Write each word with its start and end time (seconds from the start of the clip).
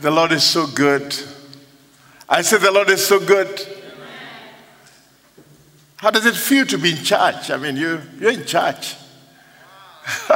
The 0.00 0.10
Lord 0.10 0.32
is 0.32 0.44
so 0.44 0.66
good. 0.66 1.14
I 2.28 2.42
said, 2.42 2.62
The 2.62 2.70
Lord 2.70 2.88
is 2.88 3.06
so 3.06 3.20
good. 3.20 3.60
How 5.96 6.10
does 6.10 6.24
it 6.24 6.34
feel 6.34 6.64
to 6.66 6.78
be 6.78 6.92
in 6.92 7.04
church? 7.04 7.50
I 7.50 7.58
mean, 7.58 7.76
you, 7.76 8.00
you're 8.18 8.30
in 8.30 8.46
church. 8.46 8.96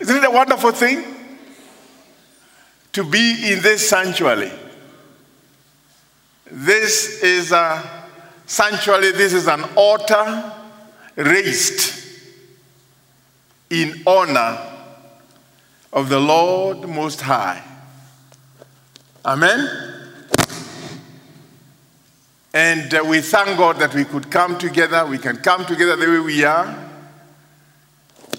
Isn't 0.00 0.16
it 0.16 0.24
a 0.24 0.30
wonderful 0.30 0.72
thing? 0.72 1.04
To 2.94 3.04
be 3.04 3.52
in 3.52 3.62
this 3.62 3.88
sanctuary. 3.88 4.50
This 6.50 7.22
is 7.22 7.52
a 7.52 8.04
sanctuary, 8.46 9.12
this 9.12 9.32
is 9.32 9.46
an 9.46 9.62
altar 9.76 10.52
raised 11.14 12.04
in 13.70 14.02
honor 14.04 14.58
of 15.92 16.08
the 16.08 16.18
Lord 16.18 16.88
Most 16.88 17.20
High. 17.20 17.62
Amen. 19.26 19.68
And 22.54 22.94
uh, 22.94 23.04
we 23.04 23.20
thank 23.22 23.58
God 23.58 23.76
that 23.80 23.92
we 23.92 24.04
could 24.04 24.30
come 24.30 24.56
together. 24.56 25.04
We 25.04 25.18
can 25.18 25.38
come 25.38 25.66
together 25.66 25.96
the 25.96 26.06
way 26.06 26.20
we 26.20 26.44
are. 26.44 26.68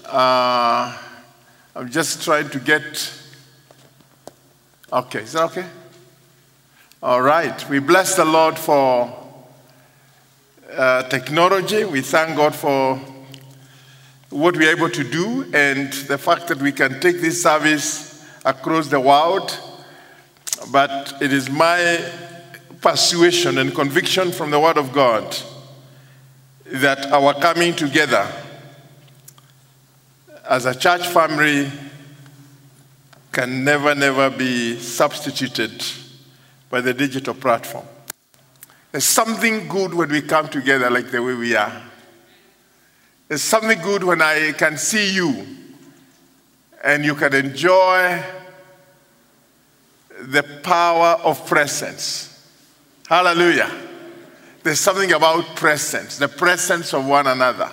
Uh, 0.06 0.98
I'm 1.76 1.90
just 1.90 2.24
trying 2.24 2.48
to 2.48 2.58
get. 2.58 3.12
Okay, 4.90 5.20
is 5.20 5.32
that 5.32 5.42
okay? 5.50 5.66
All 7.02 7.20
right. 7.20 7.68
We 7.68 7.80
bless 7.80 8.16
the 8.16 8.24
Lord 8.24 8.58
for 8.58 9.14
uh, 10.72 11.02
technology. 11.10 11.84
We 11.84 12.00
thank 12.00 12.34
God 12.34 12.54
for 12.54 12.96
what 14.30 14.56
we're 14.56 14.74
able 14.74 14.88
to 14.88 15.04
do 15.04 15.50
and 15.52 15.92
the 15.92 16.16
fact 16.16 16.48
that 16.48 16.62
we 16.62 16.72
can 16.72 16.98
take 16.98 17.20
this 17.20 17.42
service 17.42 18.26
across 18.46 18.88
the 18.88 19.00
world. 19.00 19.54
But 20.70 21.14
it 21.20 21.32
is 21.32 21.48
my 21.48 22.04
persuasion 22.80 23.58
and 23.58 23.74
conviction 23.74 24.30
from 24.32 24.50
the 24.50 24.60
Word 24.60 24.76
of 24.76 24.92
God 24.92 25.36
that 26.66 27.06
our 27.06 27.34
coming 27.34 27.74
together 27.74 28.30
as 30.48 30.66
a 30.66 30.74
church 30.74 31.06
family 31.08 31.70
can 33.32 33.64
never, 33.64 33.94
never 33.94 34.30
be 34.30 34.78
substituted 34.78 35.82
by 36.70 36.80
the 36.80 36.92
digital 36.92 37.34
platform. 37.34 37.86
There's 38.92 39.04
something 39.04 39.68
good 39.68 39.94
when 39.94 40.10
we 40.10 40.22
come 40.22 40.48
together 40.48 40.90
like 40.90 41.10
the 41.10 41.22
way 41.22 41.34
we 41.34 41.54
are. 41.54 41.82
There's 43.28 43.42
something 43.42 43.78
good 43.80 44.02
when 44.02 44.22
I 44.22 44.52
can 44.52 44.78
see 44.78 45.14
you 45.14 45.46
and 46.82 47.04
you 47.04 47.14
can 47.14 47.34
enjoy 47.34 48.22
the 50.30 50.42
power 50.62 51.18
of 51.24 51.46
presence. 51.46 52.46
Hallelujah. 53.08 53.70
There's 54.62 54.80
something 54.80 55.12
about 55.12 55.56
presence, 55.56 56.18
the 56.18 56.28
presence 56.28 56.92
of 56.92 57.06
one 57.06 57.26
another. 57.26 57.70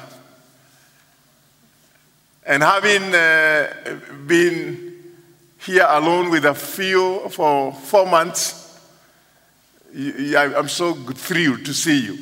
And 2.45 2.63
having 2.63 3.13
uh, 3.13 3.99
been 4.25 5.03
here 5.59 5.85
alone 5.89 6.29
with 6.29 6.45
a 6.45 6.53
few 6.53 7.27
for 7.29 7.73
four 7.73 8.05
months, 8.05 8.79
I'm 9.93 10.69
so 10.69 10.93
thrilled 10.93 11.65
to 11.65 11.73
see 11.73 12.05
you. 12.05 12.17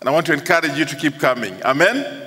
And 0.00 0.08
I 0.08 0.12
want 0.12 0.26
to 0.26 0.32
encourage 0.32 0.76
you 0.76 0.84
to 0.84 0.96
keep 0.96 1.18
coming. 1.18 1.62
Amen? 1.62 2.24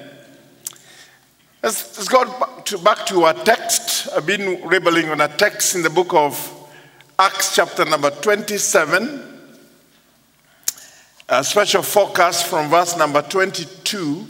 Let's, 1.62 1.98
let's 1.98 2.08
go 2.08 2.24
back 2.40 2.66
to, 2.66 2.78
back 2.78 3.06
to 3.08 3.24
our 3.24 3.34
text. 3.34 4.08
I've 4.16 4.26
been 4.26 4.62
rebelling 4.62 5.10
on 5.10 5.20
a 5.20 5.28
text 5.28 5.76
in 5.76 5.82
the 5.82 5.90
book 5.90 6.14
of 6.14 6.56
Acts, 7.22 7.54
chapter 7.54 7.84
number 7.84 8.12
27. 8.12 9.22
A 11.28 11.44
special 11.44 11.82
focus 11.82 12.42
from 12.42 12.70
verse 12.70 12.96
number 12.96 13.22
22. 13.22 14.26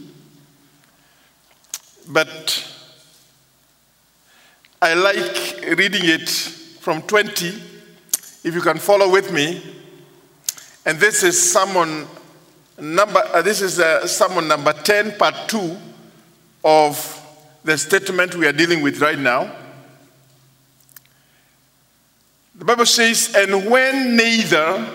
But 2.08 2.68
I 4.82 4.94
like 4.94 5.78
reading 5.78 6.02
it 6.02 6.28
from 6.28 7.02
20, 7.02 7.46
if 8.42 8.52
you 8.52 8.60
can 8.60 8.78
follow 8.78 9.08
with 9.08 9.32
me. 9.32 9.62
And 10.84 10.98
this 10.98 11.22
is 11.22 11.52
sermon 11.52 12.08
number, 12.76 13.22
uh, 13.32 13.40
this 13.40 13.62
is 13.62 13.78
uh, 13.78 14.04
sermon 14.08 14.48
number 14.48 14.72
10, 14.72 15.16
part 15.16 15.48
2 15.48 15.76
of 16.64 17.24
the 17.62 17.78
statement 17.78 18.34
we 18.34 18.48
are 18.48 18.52
dealing 18.52 18.82
with 18.82 19.00
right 19.00 19.18
now. 19.18 19.59
The 22.60 22.66
Bible 22.66 22.84
says, 22.84 23.34
and 23.34 23.70
when 23.70 24.16
neither 24.16 24.86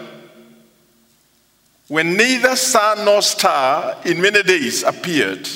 when 1.88 2.16
neither 2.16 2.56
sun 2.56 3.06
nor 3.06 3.24
star 3.24 3.98
in 4.06 4.22
many 4.22 4.44
days 4.44 4.84
appeared, 4.84 5.50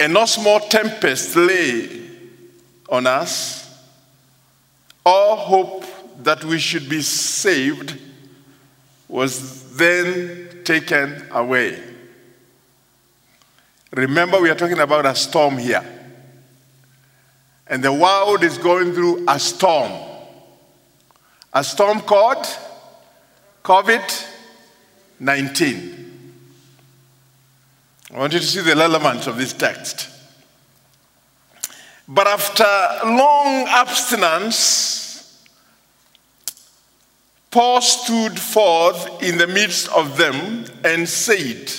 and 0.00 0.12
no 0.12 0.26
small 0.26 0.58
tempest 0.58 1.36
lay 1.36 2.08
on 2.88 3.06
us, 3.06 3.84
all 5.06 5.36
hope 5.36 5.84
that 6.24 6.44
we 6.44 6.58
should 6.58 6.88
be 6.88 7.02
saved 7.02 7.96
was 9.06 9.76
then 9.76 10.62
taken 10.64 11.24
away. 11.30 11.80
Remember, 13.92 14.40
we 14.40 14.50
are 14.50 14.56
talking 14.56 14.80
about 14.80 15.06
a 15.06 15.14
storm 15.14 15.56
here. 15.56 15.84
And 17.68 17.82
the 17.82 17.92
world 17.92 18.42
is 18.42 18.58
going 18.58 18.92
through 18.92 19.24
a 19.28 19.38
storm. 19.38 20.13
A 21.54 21.62
storm 21.62 22.00
called 22.00 22.46
COVID 23.62 24.26
19. 25.20 26.00
I 28.12 28.18
want 28.18 28.32
you 28.32 28.40
to 28.40 28.44
see 28.44 28.60
the 28.60 28.72
elements 28.72 29.28
of 29.28 29.36
this 29.38 29.52
text. 29.52 30.10
But 32.08 32.26
after 32.26 32.64
long 33.04 33.66
abstinence, 33.68 35.44
Paul 37.50 37.80
stood 37.80 38.38
forth 38.38 39.22
in 39.22 39.38
the 39.38 39.46
midst 39.46 39.88
of 39.90 40.16
them 40.16 40.64
and 40.84 41.08
said, 41.08 41.72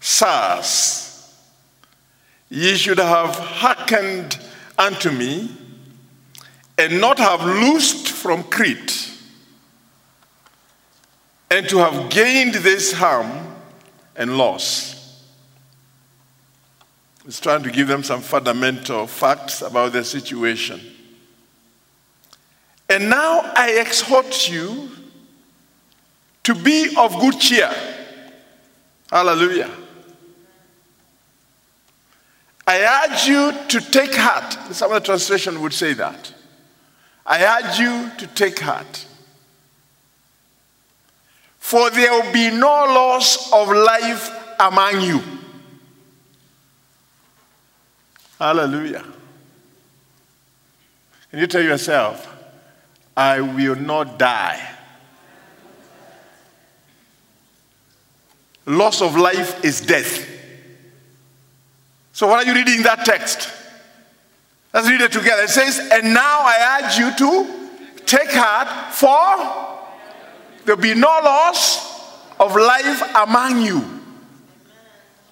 Sirs, 0.00 1.30
ye 2.48 2.74
should 2.76 2.98
have 2.98 3.36
hearkened 3.36 4.38
unto 4.78 5.10
me 5.10 5.57
and 6.78 7.00
not 7.00 7.18
have 7.18 7.44
loosed 7.44 8.08
from 8.08 8.44
Crete 8.44 9.12
and 11.50 11.68
to 11.68 11.78
have 11.78 12.08
gained 12.08 12.54
this 12.54 12.92
harm 12.92 13.56
and 14.14 14.38
loss. 14.38 15.24
He's 17.24 17.40
trying 17.40 17.64
to 17.64 17.70
give 17.70 17.88
them 17.88 18.02
some 18.02 18.20
fundamental 18.20 19.06
facts 19.06 19.60
about 19.60 19.92
their 19.92 20.04
situation. 20.04 20.80
And 22.88 23.10
now 23.10 23.52
I 23.54 23.72
exhort 23.80 24.48
you 24.48 24.88
to 26.44 26.54
be 26.54 26.94
of 26.96 27.18
good 27.20 27.38
cheer. 27.38 27.70
Hallelujah. 29.10 29.70
I 32.66 33.08
urge 33.10 33.26
you 33.26 33.52
to 33.68 33.90
take 33.90 34.14
heart. 34.14 34.74
Some 34.74 34.92
of 34.92 35.02
the 35.02 35.06
translation 35.06 35.60
would 35.60 35.72
say 35.72 35.94
that. 35.94 36.34
I 37.30 37.44
urge 37.44 37.78
you 37.78 38.10
to 38.16 38.26
take 38.28 38.58
heart. 38.58 39.04
For 41.58 41.90
there 41.90 42.10
will 42.10 42.32
be 42.32 42.50
no 42.50 42.66
loss 42.66 43.52
of 43.52 43.68
life 43.68 44.30
among 44.58 45.02
you. 45.02 45.22
Hallelujah. 48.38 49.04
And 51.30 51.40
you 51.42 51.46
tell 51.46 51.62
yourself, 51.62 52.26
I 53.14 53.42
will 53.42 53.76
not 53.76 54.18
die? 54.18 54.76
Loss 58.64 59.02
of 59.02 59.16
life 59.16 59.62
is 59.62 59.82
death. 59.82 60.26
So, 62.12 62.26
what 62.26 62.42
are 62.42 62.48
you 62.48 62.54
reading 62.54 62.82
that 62.84 63.04
text? 63.04 63.50
Let's 64.78 64.90
read 64.90 65.00
it 65.00 65.10
together. 65.10 65.42
It 65.42 65.50
says, 65.50 65.80
And 65.90 66.14
now 66.14 66.38
I 66.42 66.80
urge 66.80 66.98
you 66.98 67.12
to 67.16 68.06
take 68.06 68.30
heart, 68.30 68.94
for 68.94 69.74
There'll 70.64 70.80
be 70.80 70.94
no 70.94 71.08
loss 71.08 72.30
of 72.38 72.54
life 72.54 73.02
among 73.16 73.62
you, 73.62 73.82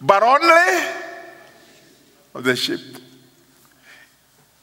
but 0.01 0.25
only 0.25 0.89
of 2.35 2.43
the 2.43 2.57
sheep. 2.57 2.81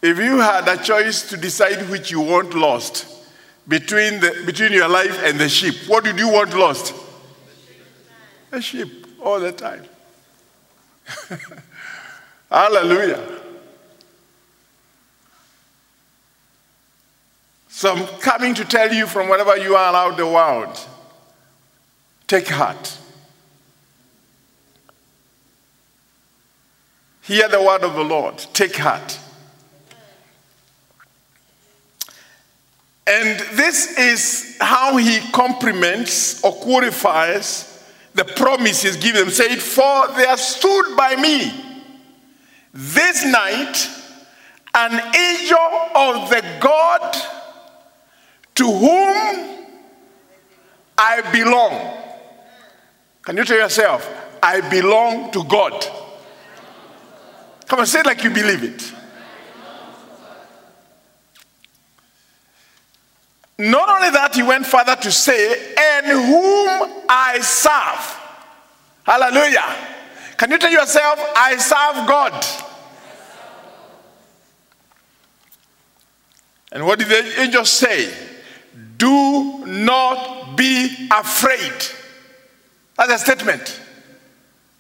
If 0.02 0.18
you 0.18 0.40
had 0.40 0.68
a 0.68 0.76
choice 0.84 1.30
to 1.30 1.38
decide 1.38 1.90
which 1.90 2.12
you 2.12 2.20
want 2.20 2.54
lost 2.54 3.08
between, 3.66 4.20
the, 4.20 4.44
between 4.46 4.74
your 4.74 4.90
life 4.90 5.18
and 5.24 5.40
the 5.40 5.48
sheep, 5.48 5.76
what 5.88 6.04
did 6.04 6.20
you 6.20 6.28
want 6.28 6.54
lost? 6.54 6.94
The 8.52 8.62
sheep 8.62 9.08
all 9.22 9.40
the 9.40 9.54
time. 9.54 9.86
Hallelujah. 12.52 13.43
So 17.75 17.92
I'm 17.92 18.06
coming 18.20 18.54
to 18.54 18.66
tell 18.66 18.94
you 18.94 19.08
from 19.08 19.30
wherever 19.30 19.58
you 19.58 19.75
are 19.75 19.96
out 19.96 20.16
the 20.16 20.28
world 20.28 20.80
take 22.28 22.48
heart. 22.48 23.00
Hear 27.22 27.50
the 27.50 27.60
word 27.60 27.84
of 27.84 27.96
the 27.96 28.04
Lord. 28.04 28.38
Take 28.54 28.75
heart. 28.75 29.20
And 33.08 33.40
this 33.58 33.98
is 33.98 34.56
how 34.62 34.98
he 34.98 35.20
compliments 35.31 36.44
or 36.44 36.54
qualifies 36.54 37.84
the 38.14 38.24
promises 38.24 38.98
given 38.98 39.22
them. 39.22 39.31
Said, 39.31 39.60
For 39.60 40.10
they 40.16 40.25
are 40.25 40.38
stood 40.38 40.96
by 40.96 41.16
me 41.16 41.52
this 42.72 43.25
night 43.25 43.90
an 44.75 45.16
angel 45.16 45.58
of 45.96 46.30
the 46.30 46.44
God 46.60 47.33
to 48.56 48.66
whom 48.66 49.66
I 50.98 51.22
belong. 51.32 52.00
Can 53.24 53.38
you 53.38 53.46
tell 53.46 53.58
yourself, 53.58 54.10
I 54.42 54.62
belong 54.70 55.32
to 55.32 55.44
God? 55.46 55.86
Come 57.68 57.80
on, 57.80 57.86
say 57.86 58.02
it 58.02 58.06
like 58.06 58.24
you 58.24 58.30
believe 58.30 58.64
it. 58.64 58.94
Not 63.58 63.88
only 63.88 64.10
that, 64.10 64.36
he 64.36 64.44
went 64.44 64.66
further 64.66 64.96
to 64.96 65.12
say, 65.12 65.74
and 65.78 66.06
whom 66.08 67.04
I 67.08 67.40
serve. 67.40 68.20
Hallelujah. 69.04 69.76
Can 70.38 70.52
you 70.52 70.58
tell 70.58 70.72
yourself, 70.72 71.20
I 71.36 71.58
serve 71.58 72.08
God? 72.08 72.46
And 76.72 76.86
what 76.86 77.00
did 77.00 77.08
the 77.08 77.42
angel 77.42 77.64
say? 77.66 78.12
Do 79.04 79.66
not 79.66 80.56
be 80.56 81.10
afraid. 81.12 81.74
That's 82.96 83.12
a 83.12 83.18
statement. 83.18 83.82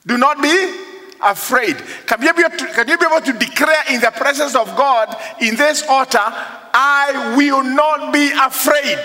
Do 0.07 0.17
not 0.17 0.41
be 0.41 0.79
afraid. 1.21 1.75
Can 2.05 2.21
you, 2.21 2.33
be 2.33 2.39
able 2.39 2.57
to, 2.57 2.67
can 2.67 2.87
you 2.87 2.97
be 2.97 3.05
able 3.05 3.19
to 3.19 3.33
declare 3.33 3.83
in 3.91 3.99
the 3.99 4.11
presence 4.11 4.55
of 4.55 4.67
God 4.77 5.13
in 5.41 5.57
this 5.57 5.85
altar, 5.89 6.21
I 6.23 7.33
will 7.35 7.63
not 7.63 8.13
be 8.13 8.31
afraid? 8.31 9.03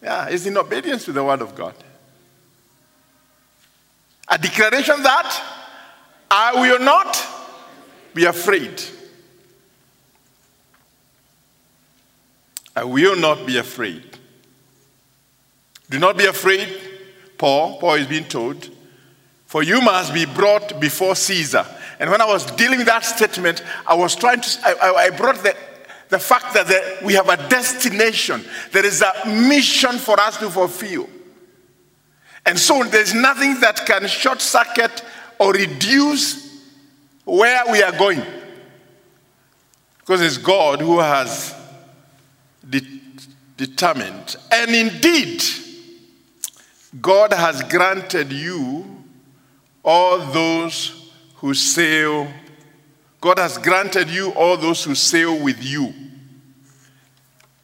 Yeah, 0.00 0.28
it's 0.28 0.46
in 0.46 0.56
obedience 0.56 1.06
to 1.06 1.12
the 1.12 1.24
word 1.24 1.42
of 1.42 1.56
God. 1.56 1.74
A 4.28 4.38
declaration 4.38 5.02
that 5.02 5.42
I 6.30 6.52
will 6.54 6.78
not 6.78 7.20
be 8.14 8.26
afraid. 8.26 8.80
I 12.74 12.84
will 12.84 13.16
not 13.16 13.46
be 13.46 13.58
afraid. 13.58 14.18
Do 15.90 15.98
not 15.98 16.16
be 16.16 16.26
afraid, 16.26 16.68
Paul. 17.36 17.78
Paul 17.78 17.94
is 17.94 18.06
being 18.06 18.24
told, 18.24 18.70
for 19.46 19.62
you 19.62 19.80
must 19.80 20.14
be 20.14 20.24
brought 20.24 20.80
before 20.80 21.16
Caesar. 21.16 21.66
And 21.98 22.10
when 22.10 22.20
I 22.20 22.26
was 22.26 22.46
dealing 22.52 22.78
with 22.78 22.86
that 22.86 23.04
statement, 23.04 23.62
I 23.86 23.94
was 23.94 24.14
trying 24.14 24.40
to, 24.40 24.60
I, 24.64 24.92
I 25.06 25.10
brought 25.10 25.36
the, 25.42 25.54
the 26.08 26.18
fact 26.18 26.54
that 26.54 27.02
we 27.02 27.14
have 27.14 27.28
a 27.28 27.48
destination, 27.48 28.44
there 28.72 28.86
is 28.86 29.02
a 29.02 29.26
mission 29.26 29.98
for 29.98 30.18
us 30.20 30.36
to 30.38 30.48
fulfill. 30.48 31.08
And 32.46 32.58
so 32.58 32.84
there's 32.84 33.12
nothing 33.12 33.60
that 33.60 33.84
can 33.84 34.06
short 34.06 34.40
circuit 34.40 35.02
or 35.38 35.52
reduce 35.52 36.62
where 37.24 37.64
we 37.70 37.82
are 37.82 37.92
going. 37.92 38.22
Because 39.98 40.22
it's 40.22 40.38
God 40.38 40.80
who 40.80 41.00
has 41.00 41.54
de- 42.68 43.00
determined. 43.56 44.36
And 44.50 44.74
indeed, 44.74 45.42
God 47.00 47.32
has 47.32 47.62
granted 47.64 48.32
you 48.32 49.04
all 49.84 50.18
those 50.18 51.12
who 51.36 51.54
sail. 51.54 52.28
God 53.20 53.38
has 53.38 53.58
granted 53.58 54.08
you 54.08 54.30
all 54.32 54.56
those 54.56 54.84
who 54.84 54.94
sail 54.94 55.38
with 55.42 55.62
you. 55.62 55.92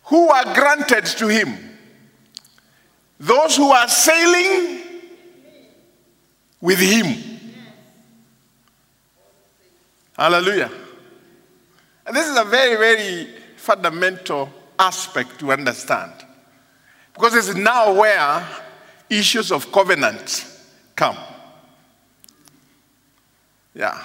Who 0.05 0.29
are 0.29 0.55
granted 0.55 1.07
to 1.07 1.29
Him? 1.29 1.57
Those 3.19 3.57
who 3.57 3.71
are 3.71 3.89
sailing 3.89 4.83
with 6.61 6.79
Him. 6.79 7.37
Hallelujah. 10.17 10.71
And 12.07 12.17
this 12.17 12.27
is 12.27 12.39
a 12.39 12.45
very, 12.45 12.77
very 12.77 13.29
fundamental 13.57 14.49
aspect 14.79 15.39
to 15.41 15.53
understand. 15.53 16.13
Because 17.13 17.35
it's 17.35 17.57
now 17.57 17.95
where 17.95 18.47
issues 19.09 19.51
of 19.51 19.71
covenant 19.73 20.47
come. 20.95 21.17
Yeah. 23.75 24.03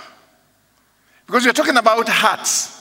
Because 1.25 1.44
you're 1.44 1.53
talking 1.53 1.77
about 1.77 2.07
hearts. 2.09 2.77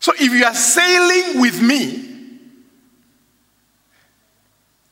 So 0.00 0.12
if 0.18 0.32
you 0.32 0.44
are 0.44 0.54
sailing 0.54 1.40
with 1.40 1.62
me, 1.62 2.12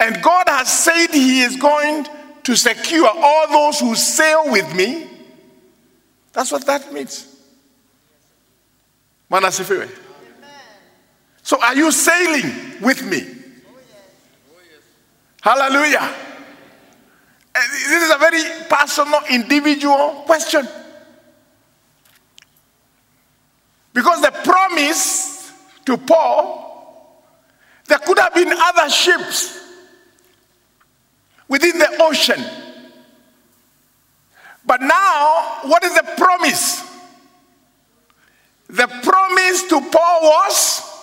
and 0.00 0.23
God 0.23 0.49
has 0.49 0.73
said 0.73 1.08
He 1.08 1.43
is 1.43 1.56
going 1.56 2.06
to 2.43 2.56
secure 2.56 3.08
all 3.08 3.49
those 3.49 3.81
who 3.81 3.94
sail 3.94 4.50
with 4.50 4.75
me, 4.75 5.08
that's 6.32 6.52
what 6.52 6.67
that 6.67 6.93
means. 6.93 7.31
Manasifiwe. 9.31 10.03
So 11.44 11.61
are 11.62 11.76
you 11.76 11.93
sailing 11.93 12.81
with 12.81 13.05
me? 13.05 13.23
Hallelujah. 15.43 16.11
This 17.55 18.02
is 18.02 18.11
a 18.11 18.19
very 18.19 18.43
personal, 18.67 19.20
individual 19.29 20.23
question. 20.25 20.67
Because 23.93 24.23
the 24.23 24.31
promise 24.43 25.52
to 25.85 25.99
Paul, 25.99 27.23
there 27.88 27.99
could 27.99 28.19
have 28.19 28.32
been 28.32 28.50
other 28.50 28.88
ships 28.88 29.61
within 31.47 31.79
the 31.79 31.99
ocean. 32.00 32.43
But 34.64 34.81
now, 34.81 35.58
what 35.64 35.85
is 35.85 35.94
the 35.94 36.05
promise? 36.17 36.90
The 38.69 38.87
promise 38.87 39.64
to 39.64 39.90
Paul 39.93 40.23
was 40.23 40.94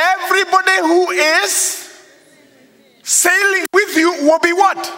everybody 0.00 0.78
who 0.80 1.10
is 1.10 1.88
sailing 3.02 3.66
with 3.72 3.96
you 3.96 4.12
will 4.22 4.38
be 4.38 4.52
what? 4.52 4.92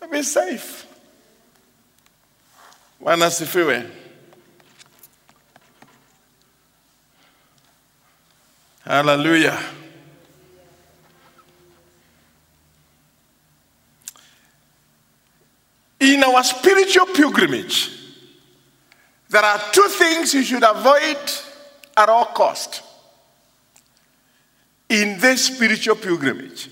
Will 0.00 0.08
be 0.08 0.22
safe. 0.22 0.86
Wanasifiwe. 3.02 3.90
Hallelujah. 8.84 9.58
In 15.98 16.22
our 16.22 16.44
spiritual 16.44 17.06
pilgrimage, 17.06 17.90
there 19.28 19.42
are 19.42 19.60
two 19.72 19.88
things 19.88 20.34
you 20.34 20.44
should 20.44 20.62
avoid 20.62 21.18
at 21.96 22.08
all 22.08 22.26
cost. 22.26 22.82
In 24.88 25.18
this 25.18 25.46
spiritual 25.46 25.96
pilgrimage, 25.96 26.70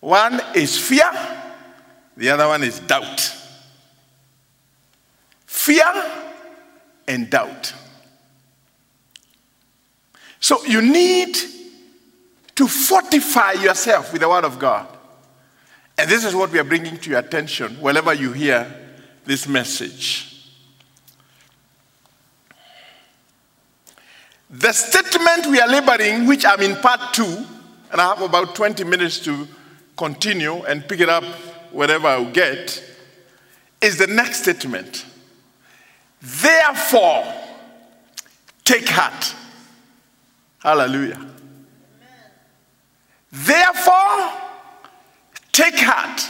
one 0.00 0.40
is 0.54 0.78
fear, 0.78 1.10
the 2.16 2.30
other 2.30 2.48
one 2.48 2.62
is 2.62 2.80
doubt. 2.80 3.32
Fear 5.46 6.10
and 7.06 7.30
doubt. 7.30 7.74
So 10.40 10.64
you 10.64 10.82
need 10.82 11.36
to 12.54 12.68
fortify 12.68 13.52
yourself 13.52 14.12
with 14.12 14.20
the 14.20 14.28
Word 14.28 14.44
of 14.44 14.58
God. 14.58 14.86
And 15.96 16.10
this 16.10 16.24
is 16.24 16.34
what 16.34 16.50
we 16.50 16.58
are 16.58 16.64
bringing 16.64 16.98
to 16.98 17.10
your 17.10 17.20
attention 17.20 17.76
wherever 17.76 18.12
you 18.12 18.32
hear 18.32 18.70
this 19.24 19.48
message. 19.48 20.33
The 24.56 24.72
statement 24.72 25.48
we 25.48 25.58
are 25.58 25.66
laboring, 25.66 26.28
which 26.28 26.46
I'm 26.46 26.60
in 26.60 26.76
part 26.76 27.12
two, 27.12 27.44
and 27.90 28.00
I 28.00 28.14
have 28.14 28.22
about 28.22 28.54
20 28.54 28.84
minutes 28.84 29.18
to 29.24 29.48
continue 29.96 30.62
and 30.62 30.88
pick 30.88 31.00
it 31.00 31.08
up 31.08 31.24
wherever 31.72 32.06
I'll 32.06 32.30
get, 32.30 32.80
is 33.80 33.98
the 33.98 34.06
next 34.06 34.42
statement. 34.42 35.06
Therefore, 36.22 37.24
take 38.62 38.88
heart. 38.88 39.34
Hallelujah. 40.60 41.16
Amen. 41.16 41.32
Therefore, 43.32 44.40
take 45.50 45.74
heart. 45.78 46.28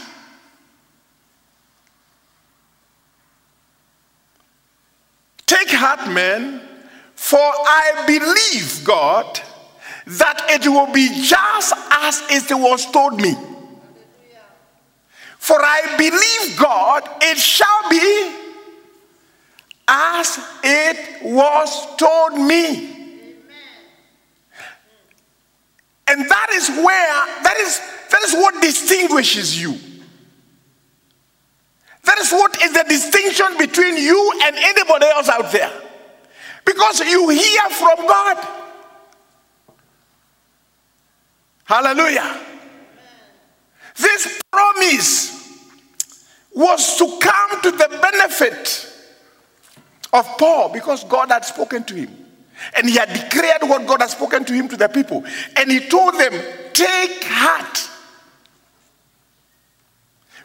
Take 5.45 5.69
heart, 5.73 6.11
man, 6.11 6.63
For 7.15 7.39
I 7.39 8.05
believe, 8.07 8.85
God, 8.85 9.41
that 10.07 10.47
it 10.51 10.69
will 10.69 10.93
be 10.93 11.09
just 11.25 11.73
as 11.91 12.23
it 12.31 12.55
was 12.55 12.91
told 12.91 13.21
me. 13.21 13.35
For 15.39 15.57
I 15.61 15.97
believe, 15.99 16.59
God, 16.59 17.09
it 17.23 17.39
shall 17.39 17.91
be 17.91 18.35
as 19.87 20.39
it 20.63 21.23
was 21.23 21.97
told 21.97 22.39
me. 22.41 22.91
And 26.07 26.29
that 26.31 26.51
is 26.53 26.69
where, 26.69 27.43
that 27.43 27.57
is, 27.59 27.81
that 28.11 28.23
is 28.25 28.35
what 28.35 28.63
distinguishes 28.63 29.61
you. 29.61 29.79
That 32.05 32.19
is 32.19 32.31
what 32.33 32.61
is 32.63 32.73
the 32.73 32.85
distinction 32.85 33.59
between 33.59 33.97
you 33.97 34.33
and 34.45 34.57
anybody 34.57 35.07
else 35.07 35.29
out 35.29 35.51
there. 35.53 35.73
Because 36.65 37.01
you 37.01 37.29
hear 37.29 37.71
from 37.71 38.07
God. 38.07 38.49
Hallelujah. 41.65 42.41
This 43.97 44.43
promise 44.51 45.35
was 46.53 46.99
to 46.99 47.19
come 47.21 47.61
to 47.63 47.71
the 47.71 47.99
benefit 48.01 48.93
of 50.13 50.27
Paul 50.39 50.69
because 50.73 51.05
God 51.05 51.31
had 51.31 51.45
spoken 51.45 51.85
to 51.85 51.95
him. 51.95 52.25
And 52.77 52.89
he 52.89 52.97
had 52.97 53.09
declared 53.13 53.63
what 53.63 53.87
God 53.87 54.01
had 54.01 54.11
spoken 54.11 54.45
to 54.45 54.53
him 54.53 54.69
to 54.69 54.77
the 54.77 54.89
people. 54.89 55.25
And 55.57 55.71
he 55.71 55.81
told 55.81 56.15
them, 56.15 56.33
Take 56.73 57.25
heart. 57.25 57.91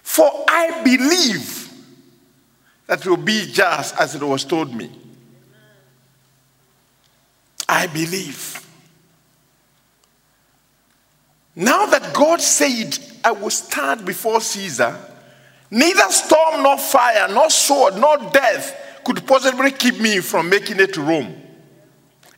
For 0.02 0.30
I 0.48 0.84
believe 0.84 1.72
that 2.88 3.06
it 3.06 3.08
will 3.08 3.18
be 3.18 3.46
just 3.52 3.96
as 4.00 4.16
it 4.16 4.24
was 4.24 4.44
told 4.44 4.74
me. 4.74 4.99
I 7.70 7.86
believe. 7.86 8.66
Now 11.56 11.86
that 11.86 12.14
God 12.16 12.42
said, 12.42 12.98
I 13.24 13.32
will 13.32 13.52
stand 13.52 14.06
before 14.06 14.42
Caesar, 14.42 14.98
neither 15.70 16.10
storm, 16.10 16.64
nor 16.64 16.80
fire, 16.80 17.28
nor 17.30 17.50
sword, 17.52 17.96
nor 17.98 18.18
death 18.32 18.76
could 19.04 19.26
possibly 19.28 19.72
keep 19.72 20.00
me 20.00 20.20
from 20.20 20.50
making 20.50 20.80
it 20.80 20.96
to 20.96 21.02
Rome 21.02 21.40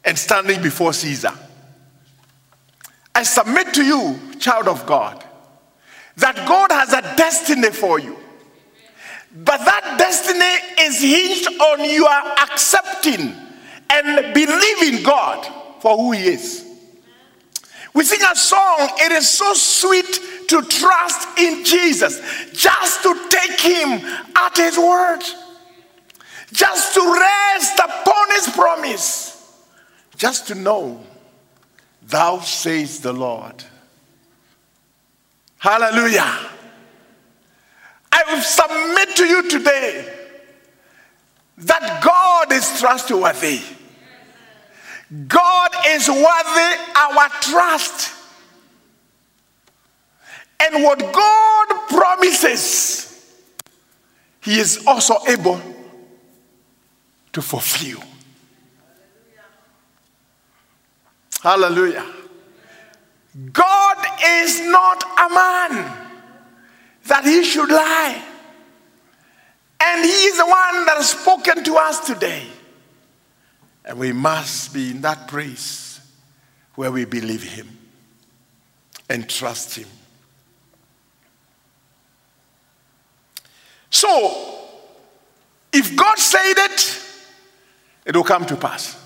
and 0.03 0.19
standing 0.19 0.61
before 0.61 0.91
Caesar. 0.91 1.33
I 3.15 3.23
submit 3.23 3.73
to 3.75 3.85
you, 3.85 4.19
child 4.37 4.67
of 4.67 4.85
God, 4.85 5.23
that 6.17 6.35
God 6.47 6.71
has 6.71 6.91
a 6.91 7.01
destiny 7.15 7.69
for 7.69 7.99
you. 7.99 8.17
But 9.33 9.59
that 9.63 9.95
destiny 9.97 10.87
is 10.87 11.01
hinged 11.01 11.47
on 11.61 11.89
your 11.89 12.11
accepting 12.41 13.33
and 13.91 14.33
believe 14.33 14.93
in 14.93 15.03
God 15.03 15.45
for 15.81 15.97
who 15.97 16.11
He 16.11 16.27
is. 16.27 16.65
We 17.93 18.03
sing 18.05 18.21
a 18.21 18.35
song, 18.35 18.89
it 18.99 19.11
is 19.11 19.29
so 19.29 19.53
sweet 19.53 20.47
to 20.47 20.61
trust 20.61 21.39
in 21.39 21.65
Jesus, 21.65 22.21
just 22.53 23.03
to 23.03 23.29
take 23.29 23.59
Him 23.59 23.89
at 24.35 24.55
His 24.55 24.77
word, 24.77 25.21
just 26.53 26.93
to 26.93 27.01
rest 27.01 27.79
upon 27.79 28.31
His 28.31 28.49
promise, 28.49 29.61
just 30.15 30.47
to 30.47 30.55
know, 30.55 31.03
Thou 32.03 32.39
sayest 32.39 33.03
the 33.03 33.13
Lord. 33.13 33.63
Hallelujah. 35.57 36.49
I 38.11 38.23
will 38.27 38.41
submit 38.41 39.15
to 39.17 39.25
you 39.25 39.49
today 39.49 40.13
that 41.59 42.03
God 42.03 42.51
is 42.51 42.79
trustworthy. 42.79 43.61
God 45.27 45.71
is 45.87 46.07
worthy 46.07 46.75
our 46.95 47.29
trust. 47.41 48.13
And 50.59 50.83
what 50.83 50.99
God 50.99 51.67
promises, 51.89 53.35
He 54.41 54.59
is 54.59 54.83
also 54.87 55.17
able 55.27 55.59
to 57.33 57.41
fulfill. 57.41 58.01
Hallelujah. 61.41 62.05
God 63.51 63.97
is 64.23 64.61
not 64.61 65.03
a 65.03 65.33
man 65.33 65.97
that 67.05 67.23
he 67.23 67.43
should 67.43 67.69
lie. 67.69 68.21
And 69.83 70.05
he 70.05 70.11
is 70.11 70.37
the 70.37 70.45
one 70.45 70.85
that 70.85 70.97
has 70.97 71.09
spoken 71.09 71.63
to 71.63 71.75
us 71.75 72.05
today. 72.05 72.45
And 73.83 73.97
we 73.97 74.11
must 74.11 74.73
be 74.73 74.91
in 74.91 75.01
that 75.01 75.27
place 75.27 75.99
where 76.75 76.91
we 76.91 77.05
believe 77.05 77.43
Him 77.43 77.67
and 79.09 79.29
trust 79.29 79.75
Him. 79.75 79.87
So, 83.89 84.69
if 85.73 85.95
God 85.95 86.17
said 86.17 86.53
it, 86.57 87.03
it 88.05 88.15
will 88.15 88.23
come 88.23 88.45
to 88.45 88.55
pass. 88.55 88.97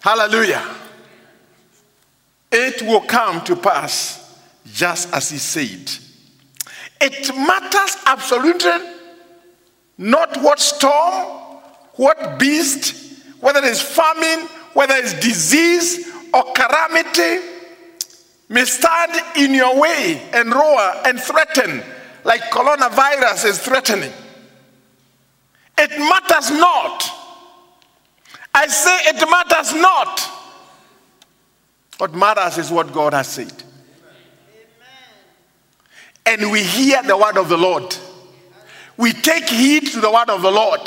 Hallelujah. 0.00 0.66
It 2.50 2.82
will 2.82 3.02
come 3.02 3.44
to 3.44 3.54
pass 3.54 4.38
just 4.66 5.12
as 5.14 5.30
He 5.30 5.38
said. 5.38 5.90
It 7.00 7.34
matters 7.34 7.96
absolutely 8.06 8.96
not 9.96 10.42
what 10.42 10.58
storm, 10.58 11.58
what 11.94 12.38
beast, 12.38 13.09
whether 13.40 13.60
it's 13.64 13.82
famine, 13.82 14.48
whether 14.74 14.94
it's 14.94 15.14
disease 15.14 16.08
or 16.32 16.44
calamity, 16.52 17.46
may 18.48 18.64
stand 18.64 19.12
in 19.36 19.54
your 19.54 19.80
way 19.80 20.20
and 20.32 20.52
roar 20.52 20.92
and 21.06 21.18
threaten 21.20 21.82
like 22.24 22.40
coronavirus 22.50 23.46
is 23.46 23.58
threatening. 23.58 24.12
It 25.78 25.90
matters 25.98 26.50
not. 26.50 27.08
I 28.54 28.66
say 28.66 28.96
it 29.06 29.30
matters 29.30 29.74
not. 29.74 30.20
What 31.98 32.14
matters 32.14 32.58
is 32.58 32.70
what 32.70 32.92
God 32.92 33.14
has 33.14 33.28
said. 33.28 33.52
Amen. 36.26 36.42
And 36.42 36.50
we 36.50 36.62
hear 36.62 37.02
the 37.02 37.16
word 37.16 37.36
of 37.36 37.48
the 37.48 37.56
Lord. 37.56 37.96
We 38.96 39.12
take 39.12 39.48
heed 39.48 39.86
to 39.92 40.00
the 40.00 40.10
word 40.10 40.28
of 40.28 40.42
the 40.42 40.50
Lord. 40.50 40.80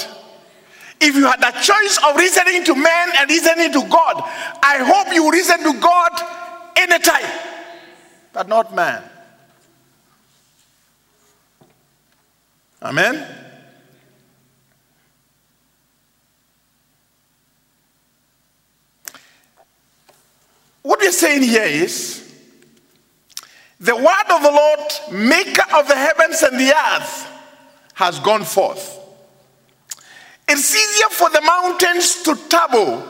If 1.06 1.18
you 1.18 1.26
had 1.26 1.44
a 1.44 1.52
choice 1.52 2.00
of 2.08 2.16
listening 2.16 2.64
to 2.64 2.76
men 2.76 3.10
and 3.20 3.30
listening 3.30 3.74
to 3.74 3.82
God, 3.90 4.24
I 4.64 4.78
hope 4.78 5.14
you 5.14 5.30
listen 5.30 5.62
to 5.62 5.78
God 5.78 6.12
anytime, 6.78 7.30
but 8.32 8.48
not 8.48 8.74
man. 8.74 9.04
Amen? 12.82 13.28
What 20.84 21.02
we're 21.02 21.12
saying 21.12 21.44
here 21.44 21.64
is 21.64 22.34
the 23.82 23.96
word 23.98 24.30
of 24.30 24.42
the 24.42 24.52
Lord, 24.52 24.90
maker 25.12 25.66
of 25.76 25.90
the 25.90 25.96
heavens 25.96 26.42
and 26.44 26.58
the 26.58 26.74
earth, 26.74 27.30
has 27.96 28.20
gone 28.22 28.46
forth. 28.46 29.03
It's 30.48 30.76
easier 30.76 31.10
for 31.10 31.30
the 31.30 31.42
mountains 31.42 32.24
to 32.24 32.36
tumble 32.50 33.08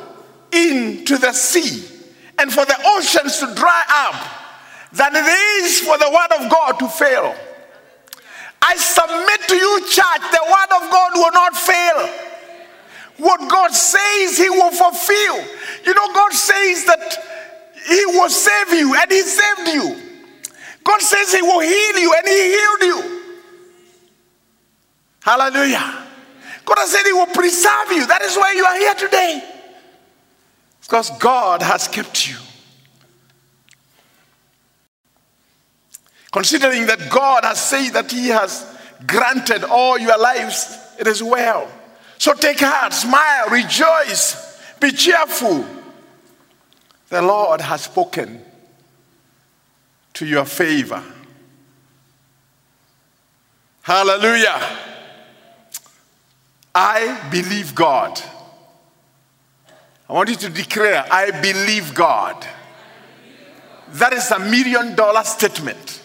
into 0.51 1.17
the 1.17 1.33
sea 1.33 1.89
and 2.37 2.51
for 2.51 2.65
the 2.65 2.77
oceans 2.85 3.39
to 3.39 3.53
dry 3.55 3.83
up 3.89 4.43
than 4.93 5.15
it 5.15 5.25
is 5.25 5.79
for 5.79 5.97
the 5.97 6.09
word 6.09 6.43
of 6.43 6.51
God 6.51 6.79
to 6.79 6.87
fail. 6.87 7.35
I 8.61 8.75
submit 8.77 9.41
to 9.49 9.55
you, 9.55 9.81
church, 9.89 10.31
the 10.31 10.43
word 10.45 10.83
of 10.83 10.91
God 10.91 11.11
will 11.15 11.31
not 11.31 11.55
fail. 11.55 12.09
What 13.17 13.49
God 13.49 13.71
says, 13.71 14.37
He 14.37 14.49
will 14.49 14.71
fulfill. 14.71 15.35
You 15.85 15.93
know, 15.93 16.13
God 16.13 16.31
says 16.31 16.85
that 16.85 17.17
He 17.87 18.05
will 18.05 18.29
save 18.29 18.73
you, 18.73 18.95
and 18.95 19.11
He 19.11 19.21
saved 19.21 19.67
you. 19.67 20.01
God 20.83 21.01
says 21.01 21.33
He 21.33 21.41
will 21.41 21.59
heal 21.59 21.97
you, 21.99 22.13
and 22.17 22.27
He 22.27 22.57
healed 22.57 22.81
you. 22.81 23.21
Hallelujah. 25.21 26.02
God 26.65 26.77
has 26.77 26.91
said 26.91 27.03
He 27.05 27.13
will 27.13 27.27
preserve 27.27 27.91
you. 27.91 28.07
That 28.07 28.21
is 28.21 28.35
why 28.35 28.53
you 28.53 28.65
are 28.65 28.77
here 28.77 28.93
today. 28.95 29.43
Because 30.81 31.09
God 31.19 31.61
has 31.61 31.87
kept 31.87 32.27
you. 32.29 32.37
Considering 36.31 36.87
that 36.87 37.09
God 37.09 37.43
has 37.43 37.61
said 37.61 37.91
that 37.91 38.11
He 38.11 38.29
has 38.29 38.65
granted 39.05 39.63
all 39.63 39.97
your 39.99 40.17
lives, 40.17 40.77
it 40.99 41.07
is 41.07 41.21
well. 41.21 41.69
So 42.17 42.33
take 42.33 42.59
heart, 42.59 42.93
smile, 42.93 43.49
rejoice, 43.49 44.57
be 44.79 44.91
cheerful. 44.91 45.65
The 47.09 47.21
Lord 47.21 47.61
has 47.61 47.83
spoken 47.83 48.41
to 50.13 50.25
your 50.25 50.45
favor. 50.45 51.03
Hallelujah. 53.81 54.61
I 56.75 57.29
believe 57.29 57.75
God. 57.75 58.19
I 60.09 60.13
want 60.13 60.29
you 60.29 60.35
to 60.35 60.49
declare, 60.49 61.05
I 61.11 61.31
believe 61.41 61.93
God. 61.93 62.45
That 63.93 64.13
is 64.13 64.29
a 64.31 64.39
million 64.39 64.95
dollar 64.95 65.23
statement 65.23 66.01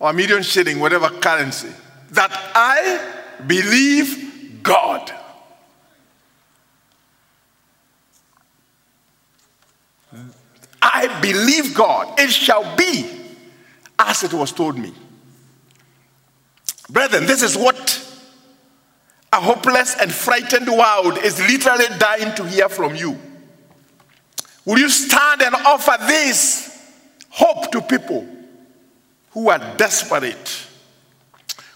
or 0.00 0.10
a 0.10 0.12
million 0.12 0.42
shilling, 0.42 0.80
whatever 0.80 1.08
currency. 1.08 1.72
That 2.10 2.30
I 2.54 3.42
believe 3.46 4.60
God. 4.62 5.12
I 10.82 11.20
believe 11.20 11.74
God. 11.74 12.18
It 12.18 12.30
shall 12.30 12.76
be 12.76 13.08
as 13.98 14.24
it 14.24 14.32
was 14.32 14.50
told 14.52 14.76
me. 14.76 14.92
Brethren, 16.90 17.26
this 17.26 17.42
is 17.42 17.56
what 17.56 18.11
a 19.32 19.40
hopeless 19.40 19.96
and 19.98 20.12
frightened 20.12 20.68
world 20.68 21.18
is 21.18 21.40
literally 21.40 21.86
dying 21.98 22.34
to 22.34 22.44
hear 22.44 22.68
from 22.68 22.94
you. 22.94 23.18
Will 24.64 24.78
you 24.78 24.90
stand 24.90 25.42
and 25.42 25.54
offer 25.54 25.96
this 26.06 26.68
hope 27.30 27.72
to 27.72 27.80
people 27.80 28.26
who 29.30 29.48
are 29.48 29.58
desperate? 29.76 30.66